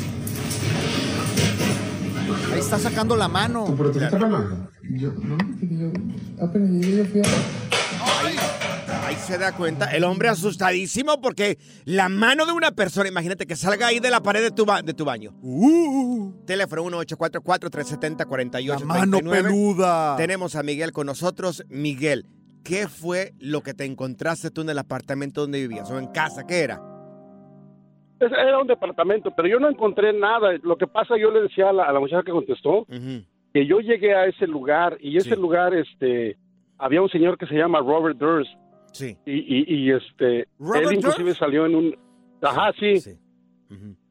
Ahí 2.54 2.60
está 2.60 2.80
sacando 2.80 3.17
la 3.17 3.28
mano. 3.28 3.65
Pero 3.78 3.91
tú 3.91 4.00
estás 4.00 4.13
hablando. 4.13 4.69
Yo, 4.84 5.12
no, 5.22 5.38
yo 5.62 5.91
apenas 6.41 6.69
llegué, 6.69 6.98
yo 7.00 7.06
fui 7.06 7.19
a... 7.19 7.24
Ahí, 8.26 8.38
ahí 9.13 9.19
se 9.19 9.38
da 9.38 9.52
cuenta. 9.56 9.86
El 9.95 10.04
hombre 10.04 10.30
asustadísimo 10.30 11.21
porque 11.21 11.58
la 11.86 12.10
mano 12.10 12.45
de 12.45 12.52
una 12.52 12.71
persona, 12.71 13.08
imagínate 13.10 13.45
que 13.45 13.56
salga 13.56 13.88
ahí 13.88 13.99
de 13.99 14.10
la 14.12 14.21
pared 14.21 14.41
de 14.41 14.52
tu, 14.52 14.65
ba- 14.65 14.82
de 14.82 14.93
tu 14.93 15.06
baño. 15.06 15.32
Teléfono 16.45 16.84
1-844-370-4839. 16.86 18.80
La 18.80 18.86
mano 18.86 19.19
peluda. 19.19 20.15
Tenemos 20.17 20.56
a 20.56 20.63
Miguel 20.63 20.91
con 20.91 21.08
nosotros. 21.08 21.63
Miguel, 21.69 22.26
¿qué 22.63 22.88
fue 22.88 23.34
lo 23.39 23.62
que 23.62 23.73
te 23.73 23.86
encontraste 23.86 24.49
tú 24.52 24.62
en 24.62 24.69
el 24.69 24.78
apartamento 24.80 25.41
donde 25.41 25.60
vivías 25.62 25.89
o 25.91 25.97
en 25.99 26.08
casa? 26.08 26.45
¿Qué 26.47 26.62
era? 26.62 26.82
Era 28.19 28.60
un 28.60 28.67
departamento, 28.67 29.32
pero 29.36 29.49
yo 29.49 29.60
no 29.60 29.69
encontré 29.69 30.13
nada. 30.13 30.52
Lo 30.63 30.78
que 30.78 30.88
pasa, 30.88 31.15
yo 31.19 31.30
le 31.30 31.41
decía 31.41 31.69
a 31.69 31.73
la, 31.73 31.84
a 31.84 31.91
la 31.91 31.99
muchacha 31.99 32.23
que 32.23 32.32
contestó 32.32 32.86
que 33.54 33.67
yo 33.67 33.80
llegué 33.82 34.15
a 34.15 34.26
ese 34.26 34.47
lugar 34.47 34.97
y 35.02 35.17
ese 35.17 35.36
lugar, 35.36 35.73
este, 35.73 36.38
había 36.78 37.02
un 37.02 37.10
señor 37.10 37.38
que 37.38 37.45
se 37.47 37.56
llama 37.56 37.80
Robert 37.80 38.17
Durst. 38.17 38.49
Sí. 38.93 39.17
Y, 39.25 39.34
y, 39.34 39.65
y, 39.67 39.91
este, 39.91 40.47
¿Robert 40.60 40.88
él 40.88 40.93
inclusive 40.97 41.34
salió 41.36 41.65
en 41.65 41.75
un, 41.75 41.97
ajá, 42.41 42.71
sí. 42.79 42.93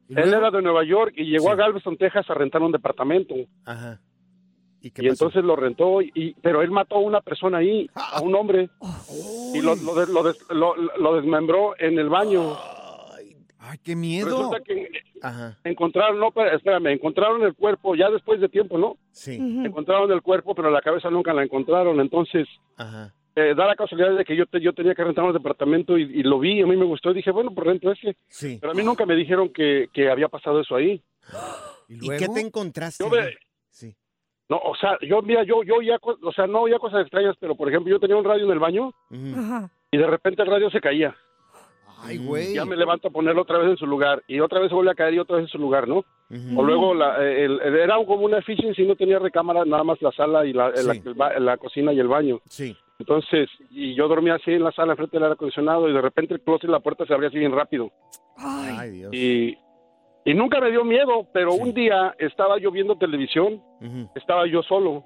Él 0.09 0.33
era 0.33 0.51
de 0.51 0.61
Nueva 0.61 0.83
York 0.83 1.13
y 1.15 1.23
llegó 1.25 1.49
a 1.49 1.55
Galveston, 1.55 1.97
Texas, 1.97 2.29
a 2.29 2.33
rentar 2.35 2.61
un 2.61 2.71
departamento. 2.71 3.33
Ajá. 3.65 3.99
¿Y, 4.81 4.91
Y 5.01 5.07
entonces 5.07 5.43
lo 5.43 5.55
rentó, 5.55 6.01
y, 6.01 6.35
pero 6.41 6.61
él 6.61 6.69
mató 6.69 6.95
a 6.97 6.99
una 6.99 7.21
persona 7.21 7.59
ahí, 7.59 7.89
a 7.95 8.21
un 8.21 8.35
hombre, 8.35 8.69
y 9.55 9.61
lo, 9.61 9.75
lo, 9.75 9.95
des- 9.95 10.09
lo 10.09 10.23
des- 10.23 10.45
lo- 10.49 10.75
lo 10.75 11.15
desmembró 11.15 11.73
en 11.79 11.97
el 11.97 12.09
baño. 12.09 12.53
Ay, 13.59 13.77
qué 13.81 13.95
miedo. 13.95 14.25
Resulta 14.27 14.59
que 14.59 14.89
Ajá. 15.21 15.57
encontraron, 15.63 16.19
no, 16.19 16.31
pero, 16.31 16.53
espérame, 16.53 16.87
encontraron 16.87 17.41
el 17.43 17.53
cuerpo 17.53 17.95
ya 17.95 18.09
después 18.09 18.41
de 18.41 18.49
tiempo, 18.49 18.77
¿no? 18.77 18.97
Sí. 19.11 19.37
Encontraron 19.39 20.11
el 20.11 20.21
cuerpo, 20.21 20.53
pero 20.53 20.69
la 20.69 20.81
cabeza 20.81 21.09
nunca 21.09 21.33
la 21.33 21.43
encontraron. 21.43 22.01
Entonces, 22.01 22.45
Ajá. 22.75 23.13
Eh, 23.35 23.53
da 23.55 23.65
la 23.65 23.75
casualidad 23.75 24.15
de 24.17 24.25
que 24.25 24.35
yo, 24.35 24.45
te- 24.45 24.61
yo 24.61 24.73
tenía 24.73 24.93
que 24.95 25.03
rentar 25.03 25.23
un 25.25 25.33
departamento 25.33 25.97
y, 25.97 26.03
y 26.03 26.23
lo 26.23 26.39
vi, 26.39 26.61
a 26.61 26.65
mí 26.67 26.75
me 26.77 26.85
gustó 26.85 27.11
y 27.11 27.15
dije, 27.15 27.31
bueno, 27.31 27.51
pues 27.53 27.67
rento 27.67 27.91
ese. 27.91 28.15
Sí. 28.27 28.57
Pero 28.61 28.71
a 28.73 28.75
mí 28.75 28.83
nunca 28.83 29.05
me 29.05 29.15
dijeron 29.15 29.49
que, 29.51 29.87
que 29.93 30.09
había 30.09 30.27
pasado 30.29 30.59
eso 30.61 30.75
ahí. 30.75 31.01
¿Y, 31.89 32.09
qué 32.17 32.27
te 32.33 32.39
encontraste? 32.41 33.03
Yo 33.03 33.09
Sí. 33.69 33.95
No, 34.49 34.57
o 34.57 34.75
sea, 34.75 34.97
yo, 35.01 35.21
mira, 35.21 35.43
yo, 35.43 35.63
yo 35.63 35.81
ya, 35.81 35.97
o 36.01 36.31
sea, 36.33 36.47
no 36.47 36.61
oía 36.61 36.77
cosas 36.77 37.01
extrañas, 37.01 37.35
pero 37.39 37.55
por 37.55 37.69
ejemplo, 37.69 37.89
yo 37.91 37.99
tenía 37.99 38.15
un 38.17 38.25
radio 38.25 38.45
en 38.45 38.51
el 38.51 38.59
baño 38.59 38.91
y 39.91 39.97
de 39.97 40.07
repente 40.07 40.41
el 40.43 40.49
radio 40.49 40.69
se 40.69 40.79
caía. 40.81 41.15
Ay, 42.05 42.17
güey. 42.17 42.53
Ya 42.53 42.65
me 42.65 42.75
levanto 42.75 43.07
a 43.07 43.11
ponerlo 43.11 43.43
otra 43.43 43.57
vez 43.59 43.69
en 43.69 43.77
su 43.77 43.87
lugar 43.87 44.21
y 44.27 44.41
otra 44.41 44.59
vez 44.59 44.67
se 44.69 44.75
vuelve 44.75 44.91
a 44.91 44.95
caer 44.95 45.13
y 45.13 45.19
otra 45.19 45.37
vez 45.37 45.43
en 45.45 45.49
su 45.49 45.57
lugar, 45.57 45.87
¿no? 45.87 46.03
O 46.57 46.63
luego 46.63 46.93
la, 46.93 47.23
eh, 47.23 47.45
el- 47.45 47.61
el- 47.61 47.75
era 47.77 47.95
como 48.05 48.25
una 48.25 48.39
efficiency, 48.39 48.83
no 48.85 48.95
tenía 48.95 49.19
recámara, 49.19 49.63
nada 49.65 49.83
más 49.83 50.01
la 50.01 50.11
sala 50.11 50.45
y 50.45 50.51
la, 50.51 50.69
la- 50.69 50.93
el 51.37 51.45
la 51.45 51.57
cocina 51.57 51.93
y 51.93 51.99
el 51.99 52.07
baño. 52.09 52.39
Sí. 52.49 52.75
Entonces, 52.99 53.49
y 53.71 53.95
yo 53.95 54.07
dormía 54.07 54.35
así 54.35 54.51
en 54.51 54.63
la 54.63 54.71
sala 54.71 54.95
frente 54.95 55.17
del 55.17 55.23
aire 55.23 55.33
acondicionado 55.33 55.89
y 55.89 55.93
de 55.93 56.01
repente 56.01 56.33
el 56.35 56.41
closet 56.41 56.69
y 56.69 56.71
la 56.71 56.79
puerta 56.79 57.05
se 57.05 57.13
abría 57.13 57.29
así 57.29 57.39
bien 57.39 57.51
rápido. 57.51 57.91
Ay, 58.37 58.91
Dios. 58.91 59.13
Y, 59.13 59.57
y 60.25 60.33
nunca 60.33 60.61
me 60.61 60.71
dio 60.71 60.83
miedo, 60.85 61.27
pero 61.33 61.53
un 61.53 61.73
día 61.73 62.15
estaba 62.19 62.57
yo 62.59 62.71
viendo 62.71 62.97
televisión, 62.97 63.61
estaba 64.15 64.47
yo 64.47 64.61
solo. 64.63 65.03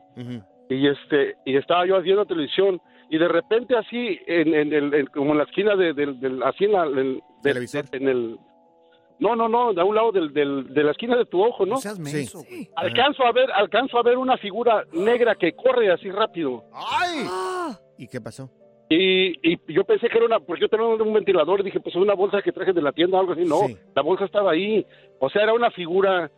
Y 0.69 0.85
este 0.87 1.35
y 1.45 1.55
estaba 1.55 1.85
yo 1.85 1.99
viendo 2.01 2.25
televisión 2.25 2.81
y 3.09 3.17
de 3.17 3.27
repente 3.29 3.75
así 3.77 4.19
en, 4.27 4.53
en 4.53 4.73
el 4.73 4.93
en- 4.93 5.05
como 5.07 5.31
en 5.31 5.37
la 5.37 5.45
esquina 5.45 5.75
de, 5.77 5.93
del 5.93 6.19
del- 6.19 6.43
así 6.43 6.65
en 6.65 6.71
la 6.73 6.89
del- 6.89 7.21
en 7.93 8.07
el 8.09 8.37
no 9.19 9.35
no 9.35 9.47
no 9.49 9.73
de 9.73 9.81
un 9.83 9.95
lado 9.95 10.11
del, 10.11 10.31
del- 10.33 10.73
de 10.73 10.83
la 10.83 10.91
esquina 10.91 11.15
de 11.15 11.25
tu 11.25 11.43
ojo 11.43 11.65
no 11.65 11.75
menso, 11.99 12.43
alcanzo 12.75 13.25
a 13.25 13.31
ver 13.31 13.51
alcanzo 13.51 13.97
a 13.97 14.03
ver 14.03 14.17
una 14.17 14.37
figura 14.37 14.85
negra 14.93 15.35
que 15.35 15.53
corre 15.53 15.91
así 15.91 16.09
rápido 16.11 16.63
¡Ay! 16.73 17.25
¿Y 17.97 18.07
qué 18.07 18.21
pasó? 18.21 18.49
y, 18.89 19.51
y 19.53 19.59
yo 19.73 19.83
pensé 19.83 20.07
que 20.07 20.17
era 20.17 20.25
una 20.27 20.39
porque 20.39 20.61
yo 20.61 20.69
tenía 20.69 20.85
un 20.85 21.13
ventilador 21.13 21.59
y 21.59 21.63
dije 21.63 21.79
pues 21.79 21.95
es 21.95 22.01
una 22.01 22.13
bolsa 22.13 22.41
que 22.41 22.51
traje 22.53 22.71
de 22.73 22.81
la 22.81 22.91
tienda 22.93 23.17
o 23.17 23.21
algo 23.21 23.33
así 23.33 23.43
no 23.43 23.61
la 23.95 24.01
bolsa 24.01 24.25
estaba 24.25 24.51
ahí 24.51 24.85
o 25.19 25.29
sea 25.29 25.43
era 25.43 25.53
una 25.53 25.71
figura 25.71 26.31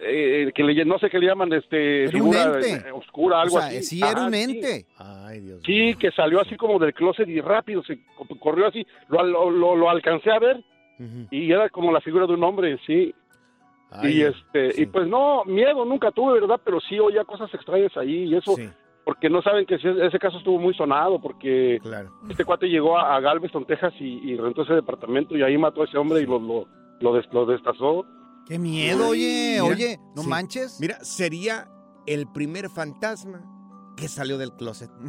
eh, 0.00 0.50
que 0.54 0.64
le, 0.64 0.84
no 0.84 0.98
sé 0.98 1.08
qué 1.08 1.20
le 1.20 1.26
llaman 1.28 1.52
este 1.52 2.04
Era 2.06 2.08
un 2.08 2.32
figura 2.32 2.44
ente. 2.60 2.88
eh, 2.88 2.92
oscura 2.92 3.40
algo 3.42 3.56
o 3.56 3.60
sea, 3.60 3.68
así 3.68 3.82
sí 3.84 3.98
era 4.00 4.08
Ajá, 4.10 4.26
un 4.26 4.32
sí. 4.34 4.42
ente. 4.42 4.86
Ay, 4.98 5.38
Dios. 5.40 5.60
Sí, 5.64 5.94
que 5.94 6.10
salió 6.10 6.40
así 6.40 6.56
como 6.56 6.80
del 6.80 6.92
closet 6.92 7.28
y 7.28 7.40
rápido 7.40 7.80
se 7.84 7.98
co- 8.16 8.26
corrió 8.40 8.66
así. 8.66 8.84
Lo, 9.08 9.22
lo, 9.22 9.50
lo- 9.50 9.76
lo 9.76 9.88
alcancé 9.88 10.32
a 10.32 10.40
ver 10.40 10.60
y 11.30 11.50
era 11.50 11.68
como 11.70 11.90
la 11.92 12.00
figura 12.00 12.26
de 12.26 12.34
un 12.34 12.44
hombre, 12.44 12.78
sí. 12.86 13.14
Ay, 13.90 14.18
y 14.18 14.22
este 14.22 14.82
y 14.82 14.86
pues 14.86 15.06
no, 15.06 15.44
miedo 15.44 15.84
nunca 15.84 16.10
tuve, 16.10 16.40
¿verdad? 16.40 16.60
Pero 16.64 16.80
sí 16.80 16.98
oía 16.98 17.24
cosas 17.24 17.52
extrañas 17.54 17.96
ahí 17.96 18.24
y 18.24 18.34
eso 18.36 18.56
porque 19.04 19.28
no 19.28 19.42
saben 19.42 19.66
que 19.66 19.74
ese 19.76 20.18
caso 20.18 20.38
estuvo 20.38 20.58
muy 20.58 20.74
sonado 20.74 21.20
porque 21.20 21.78
este 22.28 22.44
cuate 22.44 22.66
llegó 22.68 22.96
a, 22.98 23.14
a 23.16 23.20
Galveston, 23.20 23.66
Texas 23.66 23.92
y, 24.00 24.32
y 24.32 24.36
rentó 24.36 24.62
ese 24.62 24.72
departamento 24.74 25.36
y 25.36 25.42
ahí 25.42 25.56
mató 25.58 25.82
a 25.82 25.84
ese 25.84 25.98
hombre 25.98 26.20
y 26.22 26.26
lo 26.26 26.38
lo 26.40 26.66
lo, 27.00 27.12
des- 27.14 27.30
lo 27.32 27.44
destazó. 27.46 28.04
Qué 28.46 28.58
miedo, 28.58 29.08
oye, 29.08 29.58
Mira, 29.62 29.74
oye, 29.74 29.98
no 30.16 30.22
sí. 30.22 30.28
manches. 30.28 30.78
Mira, 30.80 30.96
sería 31.04 31.68
el 32.06 32.26
primer 32.32 32.68
fantasma 32.70 33.42
que 33.96 34.08
salió 34.08 34.38
del 34.38 34.52
closet. 34.52 34.90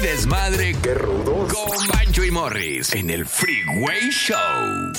Y 0.00 0.02
desmadre. 0.02 0.76
Qué 0.82 0.94
rudos. 0.94 1.52
Con 1.52 1.88
Bancho 1.88 2.24
y 2.24 2.30
Morris 2.30 2.94
en 2.94 3.10
el 3.10 3.26
Freeway 3.26 4.10
Show. 4.10 4.92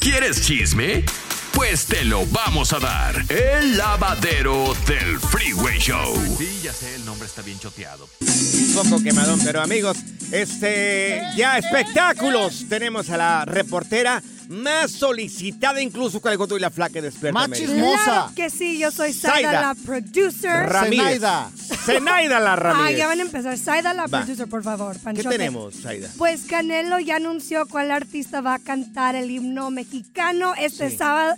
¿Quieres 0.00 0.42
chisme? 0.46 1.04
Pues 1.52 1.86
te 1.86 2.04
lo 2.04 2.26
vamos 2.26 2.72
a 2.72 2.78
dar. 2.78 3.24
El 3.28 3.76
lavadero 3.76 4.74
del 4.86 5.18
Freeway 5.18 5.78
Show. 5.78 6.14
Sí, 6.38 6.60
ya 6.62 6.72
sé, 6.72 6.94
el 6.94 7.04
nombre 7.04 7.26
está 7.26 7.42
bien 7.42 7.58
choteado. 7.58 8.08
Un 8.20 8.74
poco 8.74 9.02
quemadón, 9.02 9.40
pero 9.44 9.62
amigos, 9.62 9.98
este, 10.32 11.22
ya 11.36 11.58
espectáculos. 11.58 12.66
Tenemos 12.68 13.10
a 13.10 13.16
la 13.16 13.44
reportera 13.44 14.22
más 14.50 14.90
solicitada 14.90 15.80
incluso 15.80 16.20
con 16.20 16.32
el 16.32 16.38
y 16.56 16.58
la 16.60 16.70
Flaca 16.70 16.94
de 16.94 17.02
Despierta 17.02 17.44
América. 17.44 17.72
Claro 17.72 18.32
que 18.34 18.50
sí, 18.50 18.78
yo 18.78 18.90
soy 18.90 19.12
Saida, 19.12 19.52
la 19.52 19.74
producer. 19.74 20.50
Ramírez. 20.68 21.04
Zenaida. 21.20 21.50
Zenaida 21.84 22.40
la 22.40 22.56
Ramírez. 22.56 22.94
Ah, 22.94 22.98
ya 22.98 23.06
van 23.06 23.20
a 23.20 23.22
empezar. 23.22 23.56
Saida, 23.56 23.94
la 23.94 24.06
Va. 24.08 24.20
producer, 24.22 24.48
por 24.48 24.62
favor. 24.64 24.94
¿Qué 24.96 25.02
Panchote. 25.04 25.28
tenemos, 25.28 25.74
Zaida? 25.80 26.08
Pues 26.18 26.42
Canelo 26.42 26.98
ya 26.98 27.16
anunció 27.16 27.66
cuál 27.66 27.92
artista 27.92 28.40
va 28.40 28.54
a 28.54 28.58
cantar 28.58 29.14
el 29.14 29.30
himno 29.30 29.70
mexicano 29.70 30.54
este 30.58 30.90
Sí. 30.90 30.96
sábado 30.96 31.36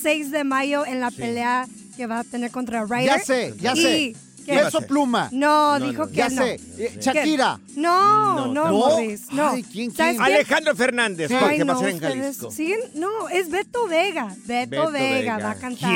6 0.00 0.30
de 0.30 0.44
mayo 0.44 0.86
en 0.86 1.00
la 1.00 1.10
pelea 1.10 1.66
que 1.96 2.06
va 2.06 2.20
a 2.20 2.24
tener 2.24 2.50
contra 2.52 2.84
Ryder. 2.84 3.04
Ya 3.06 3.18
sé, 3.18 3.54
ya 3.60 3.72
Y- 3.74 3.82
sé. 3.82 4.16
¿Qué? 4.44 4.58
Peso 4.58 4.80
pluma. 4.82 5.28
No, 5.32 5.78
No, 5.78 5.86
dijo 5.86 6.02
no, 6.04 6.08
que 6.10 6.16
ya 6.16 6.28
no. 6.28 6.42
sé. 6.42 6.60
Eh. 6.78 6.98
Shakira. 7.00 7.60
No, 7.76 8.46
no, 8.46 8.52
No, 8.68 8.72
Morris, 8.72 9.26
no. 9.32 9.50
Ay, 9.50 9.62
¿quién, 9.62 9.94
¿Sabes 9.94 10.12
quién? 10.16 10.22
Alejandro 10.22 10.74
Fernández, 10.76 11.30
Ay, 11.30 11.38
porque 11.40 11.64
va 11.64 11.72
a 11.72 11.74
no, 11.74 11.80
ser 11.80 11.88
en 11.90 12.00
Jalisco. 12.00 12.50
siguen- 12.50 12.90
No, 12.94 13.28
es 13.28 13.50
Beto 13.50 13.86
Vega. 13.88 14.34
Beto, 14.46 14.70
Beto 14.70 14.90
Vega, 14.92 15.36
Vega. 15.36 15.38
va 15.38 15.50
a 15.52 15.54
cantar. 15.56 15.90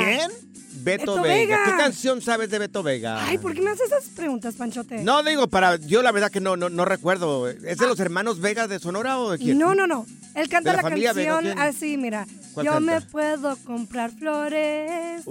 Beto, 0.79 1.13
Beto 1.15 1.21
Vega. 1.23 1.57
Vega. 1.57 1.59
¿Qué 1.65 1.71
canción 1.83 2.21
sabes 2.21 2.49
de 2.49 2.59
Beto 2.59 2.83
Vega? 2.83 3.25
Ay, 3.25 3.37
¿por 3.39 3.53
qué 3.53 3.61
me 3.61 3.71
haces 3.71 3.87
esas 3.87 4.05
preguntas, 4.15 4.55
Panchote? 4.55 4.99
No, 5.03 5.23
digo, 5.23 5.47
para. 5.47 5.75
Yo 5.77 6.01
la 6.03 6.11
verdad 6.11 6.31
que 6.31 6.39
no, 6.39 6.55
no, 6.55 6.69
no 6.69 6.85
recuerdo. 6.85 7.49
¿Es 7.49 7.77
de 7.77 7.87
los 7.87 7.99
hermanos 7.99 8.39
Vega 8.39 8.67
de 8.67 8.79
Sonora 8.79 9.19
o 9.19 9.31
de 9.31 9.37
quién? 9.39 9.57
No, 9.57 9.73
no, 9.75 9.87
no. 9.87 10.05
Él 10.35 10.47
canta 10.49 10.69
¿De 10.71 10.77
la 10.77 10.83
la, 10.83 10.89
Vega 10.89 11.13
canción 11.13 11.41
quién? 11.43 11.59
así, 11.59 11.97
mira. 11.97 12.27
¿Cuál 12.53 12.65
Yo 12.67 12.73
canta? 12.73 12.99
me 12.99 13.01
puedo 13.01 13.55
comprar 13.65 14.11
flores, 14.11 15.23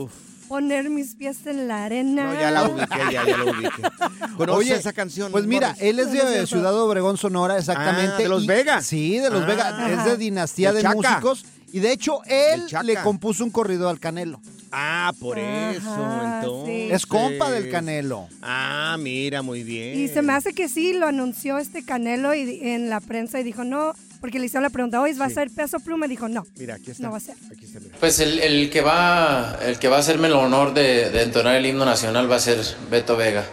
poner 0.48 0.90
mis 0.90 1.14
pies 1.14 1.46
en 1.46 1.68
la 1.68 1.84
arena. 1.84 2.32
No, 2.32 2.40
ya 2.40 2.50
la 2.50 2.68
ubiqué, 2.68 2.98
ya, 3.12 3.24
ya 3.24 3.36
la 3.36 3.44
ubiqué. 3.44 3.82
¿Conoces 4.36 4.58
Oye, 4.58 4.74
esa 4.74 4.92
canción? 4.92 5.32
Pues 5.32 5.46
mira, 5.46 5.74
él 5.80 5.98
es 5.98 6.12
de 6.12 6.46
Ciudad 6.46 6.74
Obregón, 6.78 7.16
Sonora, 7.16 7.58
exactamente. 7.58 8.14
Ah, 8.14 8.18
¿de 8.18 8.28
los 8.28 8.44
y- 8.44 8.46
Vega? 8.46 8.82
Sí, 8.82 9.18
de 9.18 9.30
los 9.30 9.42
Ah. 9.42 9.46
Vega. 9.46 9.90
Es 9.92 10.04
de 10.04 10.16
dinastía 10.16 10.72
de 10.72 10.82
Chaca. 10.82 10.94
músicos. 10.94 11.44
Y 11.72 11.80
de 11.80 11.92
hecho, 11.92 12.20
él 12.26 12.64
le 12.84 12.96
compuso 13.02 13.44
un 13.44 13.50
corrido 13.50 13.88
al 13.88 13.98
Canelo. 14.00 14.40
Ah, 14.72 15.12
por 15.20 15.38
eso, 15.38 16.20
entonces. 16.40 16.92
Es 16.92 17.06
compa 17.06 17.50
del 17.50 17.70
Canelo. 17.70 18.28
Ah, 18.42 18.96
mira, 18.98 19.42
muy 19.42 19.62
bien. 19.62 19.98
Y 19.98 20.08
se 20.08 20.22
me 20.22 20.32
hace 20.32 20.52
que 20.54 20.68
sí, 20.68 20.92
lo 20.92 21.06
anunció 21.06 21.58
este 21.58 21.84
Canelo 21.84 22.34
y, 22.34 22.60
en 22.62 22.88
la 22.90 23.00
prensa 23.00 23.40
y 23.40 23.42
dijo 23.44 23.64
no, 23.64 23.94
porque 24.26 24.40
le 24.40 24.46
hicieron 24.46 24.64
la 24.64 24.70
pregunta, 24.70 25.00
oye, 25.00 25.14
¿va 25.14 25.26
a 25.26 25.28
Sí. 25.28 25.34
ser 25.36 25.50
peso 25.50 25.78
pluma? 25.78 26.06
Y 26.06 26.08
dijo 26.08 26.28
no. 26.28 26.44
Mira, 26.58 26.74
aquí 26.74 26.90
está. 26.90 27.04
No 27.04 27.12
va 27.12 27.18
a 27.18 27.20
ser. 27.20 27.36
Aquí 27.52 27.64
está, 27.64 27.78
mira. 27.78 27.94
Pues 28.00 28.18
el, 28.18 28.40
el 28.40 28.70
que 28.70 28.80
va 28.80 29.56
el 29.64 29.78
que 29.78 29.86
va 29.88 29.96
a 29.96 30.00
hacerme 30.00 30.26
el 30.26 30.34
honor 30.34 30.74
de, 30.74 31.10
de 31.10 31.22
entonar 31.22 31.54
el 31.54 31.64
himno 31.64 31.84
nacional 31.84 32.28
va 32.30 32.34
a 32.36 32.40
ser 32.40 32.58
Beto 32.90 33.16
Vega. 33.16 33.44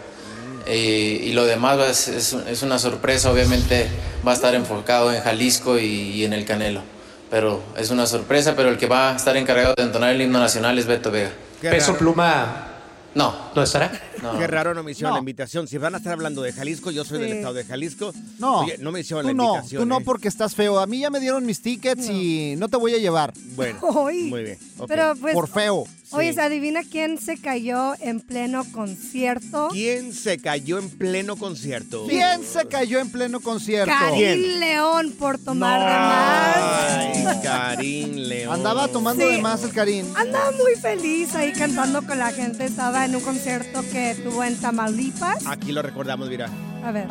Y, 0.66 0.72
y 0.72 1.32
lo 1.32 1.44
demás 1.44 1.78
a 1.78 1.94
ser- 1.94 2.16
es, 2.16 2.32
es 2.32 2.62
una 2.62 2.78
sorpresa, 2.80 3.30
obviamente 3.30 3.86
va 4.26 4.32
a 4.32 4.34
estar 4.34 4.52
enfocado 4.56 5.12
en 5.12 5.22
Jalisco 5.22 5.78
y, 5.78 5.84
y 5.84 6.24
en 6.24 6.32
el 6.32 6.44
Canelo. 6.44 6.82
Pero 7.30 7.62
es 7.76 7.90
una 7.90 8.06
sorpresa, 8.06 8.56
pero 8.56 8.68
el 8.70 8.76
que 8.78 8.86
va 8.86 9.12
a 9.12 9.16
estar 9.16 9.36
encargado 9.36 9.74
de 9.76 9.82
entonar 9.84 10.10
el 10.12 10.20
himno 10.20 10.40
nacional 10.40 10.76
es 10.78 10.86
Beto 10.86 11.10
Vega. 11.12 11.30
Peso 11.60 11.88
raro. 11.92 11.98
Pluma. 11.98 12.66
No. 13.14 13.43
¿No 13.54 13.62
estará? 13.62 13.92
No. 14.22 14.38
Qué 14.38 14.46
raro 14.46 14.74
no 14.74 14.82
me 14.82 14.92
hicieron 14.92 15.10
No. 15.10 15.16
la 15.16 15.20
invitación. 15.20 15.68
Si 15.68 15.78
van 15.78 15.94
a 15.94 15.98
estar 15.98 16.12
hablando 16.12 16.42
de 16.42 16.52
Jalisco, 16.52 16.90
yo 16.90 17.04
soy 17.04 17.18
del 17.20 17.30
Sí. 17.30 17.36
estado 17.36 17.54
de 17.54 17.64
Jalisco. 17.64 18.12
No. 18.38 18.60
Oye, 18.60 18.76
no 18.78 18.90
me 18.92 19.00
hicieron 19.00 19.22
Tú 19.22 19.28
la 19.28 19.34
no, 19.34 19.48
invitación. 19.50 19.82
tú 19.82 19.86
no 19.86 19.98
¿eh? 19.98 20.02
porque 20.04 20.28
estás 20.28 20.54
feo. 20.54 20.78
A 20.78 20.86
mí 20.86 21.00
ya 21.00 21.10
me 21.10 21.20
dieron 21.20 21.44
mis 21.46 21.60
tickets 21.62 22.08
y 22.08 22.54
no 22.56 22.68
te 22.68 22.76
voy 22.76 22.94
a 22.94 22.98
llevar. 22.98 23.32
Bueno, 23.54 23.78
muy 23.92 24.42
bien. 24.42 24.58
ok. 24.78 24.88
Pero 24.88 25.14
pues, 25.20 25.34
Por 25.34 25.48
feo. 25.48 25.84
Oye, 26.10 26.32
¿se 26.32 26.42
adivina 26.42 26.82
quién 26.88 27.18
se 27.18 27.38
cayó 27.38 27.94
en 28.00 28.20
pleno 28.20 28.64
concierto? 28.72 29.68
¿Quién 29.72 30.12
se 30.12 30.38
cayó 30.38 30.78
en 30.78 30.88
pleno 30.88 31.34
concierto? 31.36 32.06
¿Quién 32.08 32.44
se 32.44 32.66
cayó 32.68 33.00
en 33.00 33.10
pleno 33.10 33.40
concierto? 33.40 33.92
Karim 33.98 34.60
León 34.60 35.12
por 35.18 35.38
tomar 35.38 35.80
de 35.80 35.86
más. 35.86 37.26
Ay, 37.36 37.40
Karim 37.42 38.14
León. 38.16 38.52
Andaba 38.54 38.86
tomando 38.88 39.26
Sí. 39.26 39.34
de 39.36 39.42
más 39.42 39.64
el 39.64 39.72
Karim. 39.72 40.06
Andaba 40.16 40.52
muy 40.52 40.76
feliz 40.80 41.34
ahí 41.34 41.52
cantando 41.52 42.06
con 42.06 42.16
la 42.18 42.30
gente. 42.30 42.64
Estaba 42.64 43.04
en 43.06 43.16
un 43.16 43.20
concierto 43.22 43.43
que 43.44 44.16
tuvo 44.24 44.42
en 44.42 44.58
Tamaulipas. 44.58 45.46
Aquí 45.46 45.70
lo 45.72 45.82
recordamos, 45.82 46.30
mira. 46.30 46.48
A 46.82 46.90
ver. 46.92 47.08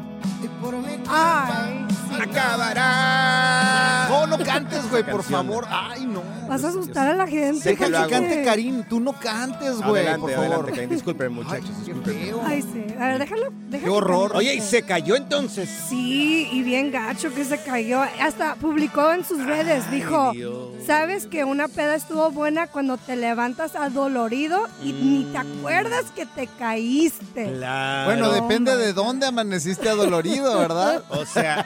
Ay, 1.08 1.86
sí. 1.89 2.15
Acabará. 2.19 4.08
Con 4.10 4.32
no 4.32 4.39
cantes, 4.39 4.89
güey, 4.89 5.04
por 5.04 5.22
favor. 5.22 5.67
Ay, 5.69 6.08
no. 6.08 6.24
Vas 6.47 6.63
a 6.63 6.69
asustar 6.69 7.08
a 7.08 7.15
la 7.15 7.27
gente. 7.27 7.69
Deja 7.69 7.89
lo 7.89 8.03
que 8.03 8.10
cante 8.13 8.43
Karim, 8.43 8.84
tú 8.89 8.99
no 8.99 9.13
cantes, 9.13 9.77
güey, 9.82 10.01
Adelante, 10.06 10.19
por 10.21 10.32
favor. 10.32 10.45
adelante, 10.47 10.71
Karim. 10.73 10.89
Disculpen, 10.89 11.34
muchachos. 11.34 11.77
disculpen. 11.86 12.36
Ay, 12.45 12.62
sí. 12.62 12.86
A 12.99 13.08
ver, 13.08 13.19
déjalo. 13.19 13.51
déjalo 13.69 13.91
Qué 13.91 13.97
horror. 13.97 14.32
que 14.32 14.38
Oye, 14.38 14.56
¿y 14.56 14.62
se 14.62 14.84
cayó 14.84 15.15
entonces? 15.15 15.69
Sí, 15.89 16.47
y 16.51 16.62
bien 16.63 16.91
gacho 16.91 17.34
que 17.34 17.45
se 17.45 17.62
cayó. 17.63 18.01
Hasta 18.21 18.56
publicó 18.56 19.12
en 19.13 19.23
sus 19.25 19.43
redes, 19.45 19.89
dijo, 19.91 20.32
Dios. 20.34 20.67
¿sabes 20.86 21.27
que 21.27 21.43
una 21.43 21.67
peda 21.67 21.95
estuvo 21.95 22.29
buena 22.32 22.67
cuando 22.67 22.97
te 22.97 23.15
levantas 23.15 23.75
adolorido 23.75 24.67
y 24.84 24.91
ni 24.93 25.23
te 25.32 25.43
Mm. 25.43 25.58
acuerdas 25.60 26.06
que 26.15 26.25
te 26.25 26.47
caíste? 26.60 27.53
Claro. 27.53 28.06
Bueno, 28.12 28.32
depende 28.32 28.75
de 28.75 28.93
dónde 28.93 29.25
amaneciste 29.27 29.89
adolorido, 29.89 30.58
¿verdad? 30.60 31.03
O 31.10 31.25
sea, 31.25 31.65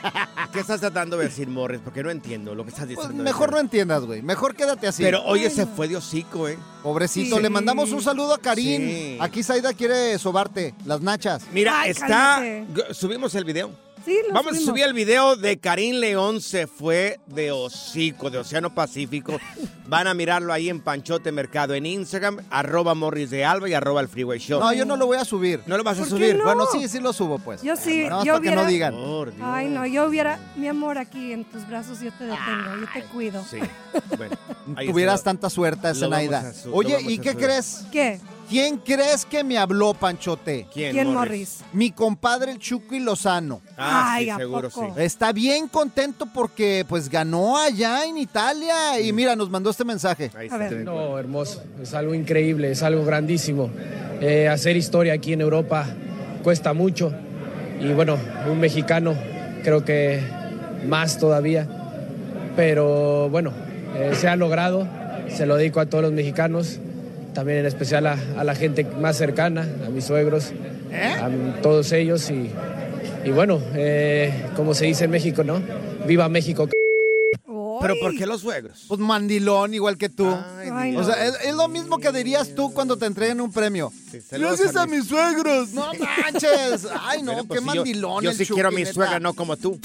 ¿qué 0.52 0.60
estás 0.60 0.80
tratando 0.80 1.16
de 1.16 1.24
decir, 1.24 1.48
Morris? 1.48 1.80
Porque 1.82 2.02
no 2.02 2.10
entiendo 2.10 2.54
lo 2.54 2.64
que 2.64 2.70
estás 2.70 2.86
Pues 2.86 2.96
diciendo. 2.98 3.22
mejor 3.24 3.50
no 3.52 3.58
entiendas, 3.58 4.04
güey. 4.04 4.22
Mejor 4.22 4.54
quédate 4.68 4.88
así. 4.88 5.02
Pero 5.02 5.24
oye, 5.24 5.50
se 5.50 5.66
fue 5.66 5.88
de 5.88 5.96
hocico, 5.96 6.48
¿eh? 6.48 6.58
Pobrecito, 6.82 7.36
Sí. 7.36 7.42
le 7.42 7.50
mandamos 7.50 7.90
un 7.92 8.02
saludo 8.02 8.34
a 8.34 8.38
Karim. 8.38 8.82
Sí. 8.88 9.16
Aquí 9.20 9.42
Saida 9.42 9.72
quiere 9.72 10.18
sobarte 10.18 10.74
las 10.84 11.00
nachas. 11.00 11.42
Mira, 11.52 11.80
Ay, 11.80 11.90
está. 11.90 12.06
cállate. 12.06 12.94
Subimos 12.94 13.34
el 13.34 13.44
video. 13.44 13.70
Sí, 14.08 14.18
lo 14.26 14.32
Vamos 14.32 14.56
a 14.56 14.60
subir 14.60 14.84
el 14.84 14.94
video 14.94 15.36
de 15.36 15.58
Karim 15.58 15.96
León 15.96 16.40
se 16.40 16.66
fue 16.66 17.20
de 17.26 17.52
hocico, 17.52 18.30
de 18.30 18.38
Océano 18.38 18.74
Pacífico. 18.74 19.38
Van 19.86 20.06
a 20.06 20.14
mirarlo 20.14 20.50
ahí 20.52 20.70
en 20.70 20.80
Panchote 20.80 21.30
Mercado 21.30 21.74
en 21.74 21.84
Instagram, 21.84 22.38
arroba 22.50 22.94
Morris 22.94 23.28
de 23.28 23.44
Alba 23.44 23.68
y 23.68 23.74
arroba 23.74 24.00
el 24.00 24.08
Freeway 24.08 24.38
Show. 24.38 24.60
No, 24.60 24.72
yo 24.72 24.86
no 24.86 24.96
lo 24.96 25.06
voy 25.06 25.18
a 25.18 25.26
subir. 25.26 25.60
¿No 25.66 25.76
lo 25.76 25.84
vas 25.84 25.96
a 25.98 26.00
¿Por 26.00 26.08
qué 26.08 26.10
subir? 26.30 26.36
no? 26.36 26.44
Bueno, 26.44 26.64
sí, 26.72 26.88
sí 26.88 27.00
lo 27.00 27.12
subo, 27.12 27.38
pues. 27.38 27.62
Yo 27.62 27.76
sí, 27.76 28.04
Nada 28.04 28.16
más 28.16 28.24
yo 28.24 28.32
para 28.34 28.44
que 28.48 28.54
no 28.56 28.64
digan. 28.64 28.94
Por 28.94 29.34
Dios. 29.34 29.46
Ay, 29.50 29.68
no, 29.68 29.84
yo 29.86 30.06
hubiera, 30.06 30.38
mi 30.56 30.68
amor, 30.68 30.96
aquí 30.96 31.32
en 31.32 31.44
tus 31.44 31.66
brazos 31.68 32.00
yo 32.00 32.10
te 32.12 32.24
detengo, 32.24 32.76
yo 32.80 32.86
te 32.94 33.02
cuido. 33.12 33.44
Sí. 33.50 33.58
Bueno, 34.16 34.36
ahí 34.76 34.86
Tuvieras 34.88 35.20
está. 35.20 35.30
tanta 35.32 35.50
suerte, 35.50 35.88
Lo 35.88 35.94
Zenaida. 35.94 36.40
vamos 36.42 36.56
a 36.56 36.62
su- 36.62 36.68
lo 36.70 36.76
Oye, 36.76 36.94
vamos 36.94 37.12
¿y 37.12 37.18
a 37.18 37.20
qué 37.22 37.32
subir. 37.32 37.44
crees? 37.44 37.84
¿Qué? 37.92 38.20
¿Quién 38.48 38.78
crees 38.78 39.26
que 39.26 39.44
me 39.44 39.58
habló, 39.58 39.92
Panchote? 39.92 40.66
¿Quién, 40.72 40.92
¿Quién, 40.92 41.12
Morris? 41.12 41.58
Morris? 41.60 41.64
Mi 41.72 41.90
compadre 41.90 42.52
el 42.52 42.58
Chucky 42.58 42.98
Lozano. 42.98 43.60
Ah, 43.76 44.14
Ay, 44.14 44.24
sí, 44.24 44.30
¿a 44.30 44.36
seguro 44.38 44.70
poco? 44.70 44.94
sí. 44.96 45.02
Está 45.02 45.32
bien 45.32 45.68
contento 45.68 46.26
porque 46.32 46.86
pues 46.88 47.10
ganó 47.10 47.58
allá 47.58 48.06
en 48.06 48.16
Italia 48.16 48.98
y 49.00 49.12
mira, 49.12 49.36
nos 49.36 49.50
mandó 49.50 49.70
este 49.70 49.84
mensaje. 49.84 50.30
Ahí 50.34 50.48
A 50.50 50.56
ver. 50.56 50.76
No, 50.84 51.18
hermoso, 51.18 51.62
es 51.82 51.92
algo 51.92 52.14
increíble, 52.14 52.70
es 52.70 52.82
algo 52.82 53.04
grandísimo. 53.04 53.70
Eh, 54.20 54.48
hacer 54.48 54.76
historia 54.76 55.12
aquí 55.12 55.32
en 55.34 55.42
Europa 55.42 55.86
cuesta 56.42 56.72
mucho 56.72 57.12
y 57.80 57.92
bueno, 57.92 58.16
un 58.50 58.58
mexicano 58.58 59.14
creo 59.62 59.84
que 59.84 60.20
más 60.86 61.18
todavía, 61.18 61.68
pero 62.56 63.28
bueno, 63.28 63.52
eh, 63.96 64.12
se 64.14 64.28
ha 64.28 64.36
logrado, 64.36 64.86
se 65.28 65.46
lo 65.46 65.56
dedico 65.56 65.80
a 65.80 65.86
todos 65.86 66.02
los 66.02 66.12
mexicanos, 66.12 66.80
también 67.38 67.58
en 67.60 67.66
especial 67.66 68.04
a, 68.08 68.18
a 68.36 68.42
la 68.42 68.56
gente 68.56 68.82
más 68.84 69.16
cercana, 69.16 69.62
a 69.86 69.90
mis 69.90 70.04
suegros, 70.06 70.50
a 70.92 71.30
todos 71.62 71.92
ellos 71.92 72.28
y, 72.30 72.50
y 73.24 73.30
bueno, 73.30 73.62
eh, 73.76 74.46
como 74.56 74.74
se 74.74 74.86
dice 74.86 75.04
en 75.04 75.12
México, 75.12 75.44
¿no? 75.44 75.62
Viva 76.04 76.28
México. 76.28 76.68
¿Pero 77.80 77.94
por 78.00 78.16
qué 78.16 78.26
los 78.26 78.40
suegros? 78.40 78.86
Pues 78.88 78.98
mandilón, 78.98 79.72
igual 79.72 79.96
que 79.96 80.08
tú. 80.08 80.26
Ay, 80.72 80.96
O 80.96 81.04
sea, 81.04 81.24
es, 81.26 81.34
es 81.44 81.54
lo 81.54 81.68
mismo 81.68 81.98
que 82.00 82.10
dirías 82.10 82.52
tú 82.56 82.74
cuando 82.74 82.96
te 82.96 83.06
entreguen 83.06 83.40
un 83.40 83.52
premio. 83.52 83.92
Sí, 84.10 84.18
Gracias 84.32 84.74
a 84.74 84.82
a 84.82 84.86
mis- 84.88 85.06
suegros. 85.06 85.68
No 85.74 85.86
manches. 86.24 86.88
Ay, 87.02 87.22
no, 87.22 87.44
pues, 87.44 87.60
qué 87.60 87.68
si 87.70 87.74
yo- 87.76 87.82
mandilón. 87.84 88.24
Yo, 88.24 88.30
el 88.30 88.36
sí 88.36 88.46
quiero 88.46 88.70
a 88.70 88.72
mi 88.72 88.84
suegra, 88.84 89.20
no 89.20 89.32
como 89.32 89.56
tú. 89.56 89.78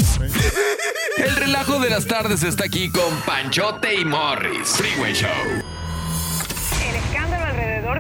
El 1.18 1.36
relajo 1.36 1.80
de 1.80 1.92
las 1.92 2.08
tardes 2.08 2.42
está 2.42 2.64
aquí 2.66 2.90
con 2.90 3.16
Panchote 3.28 3.94
y 3.94 4.04
Morris. 4.06 4.70
Freeway 4.70 5.14
Show. 5.14 5.30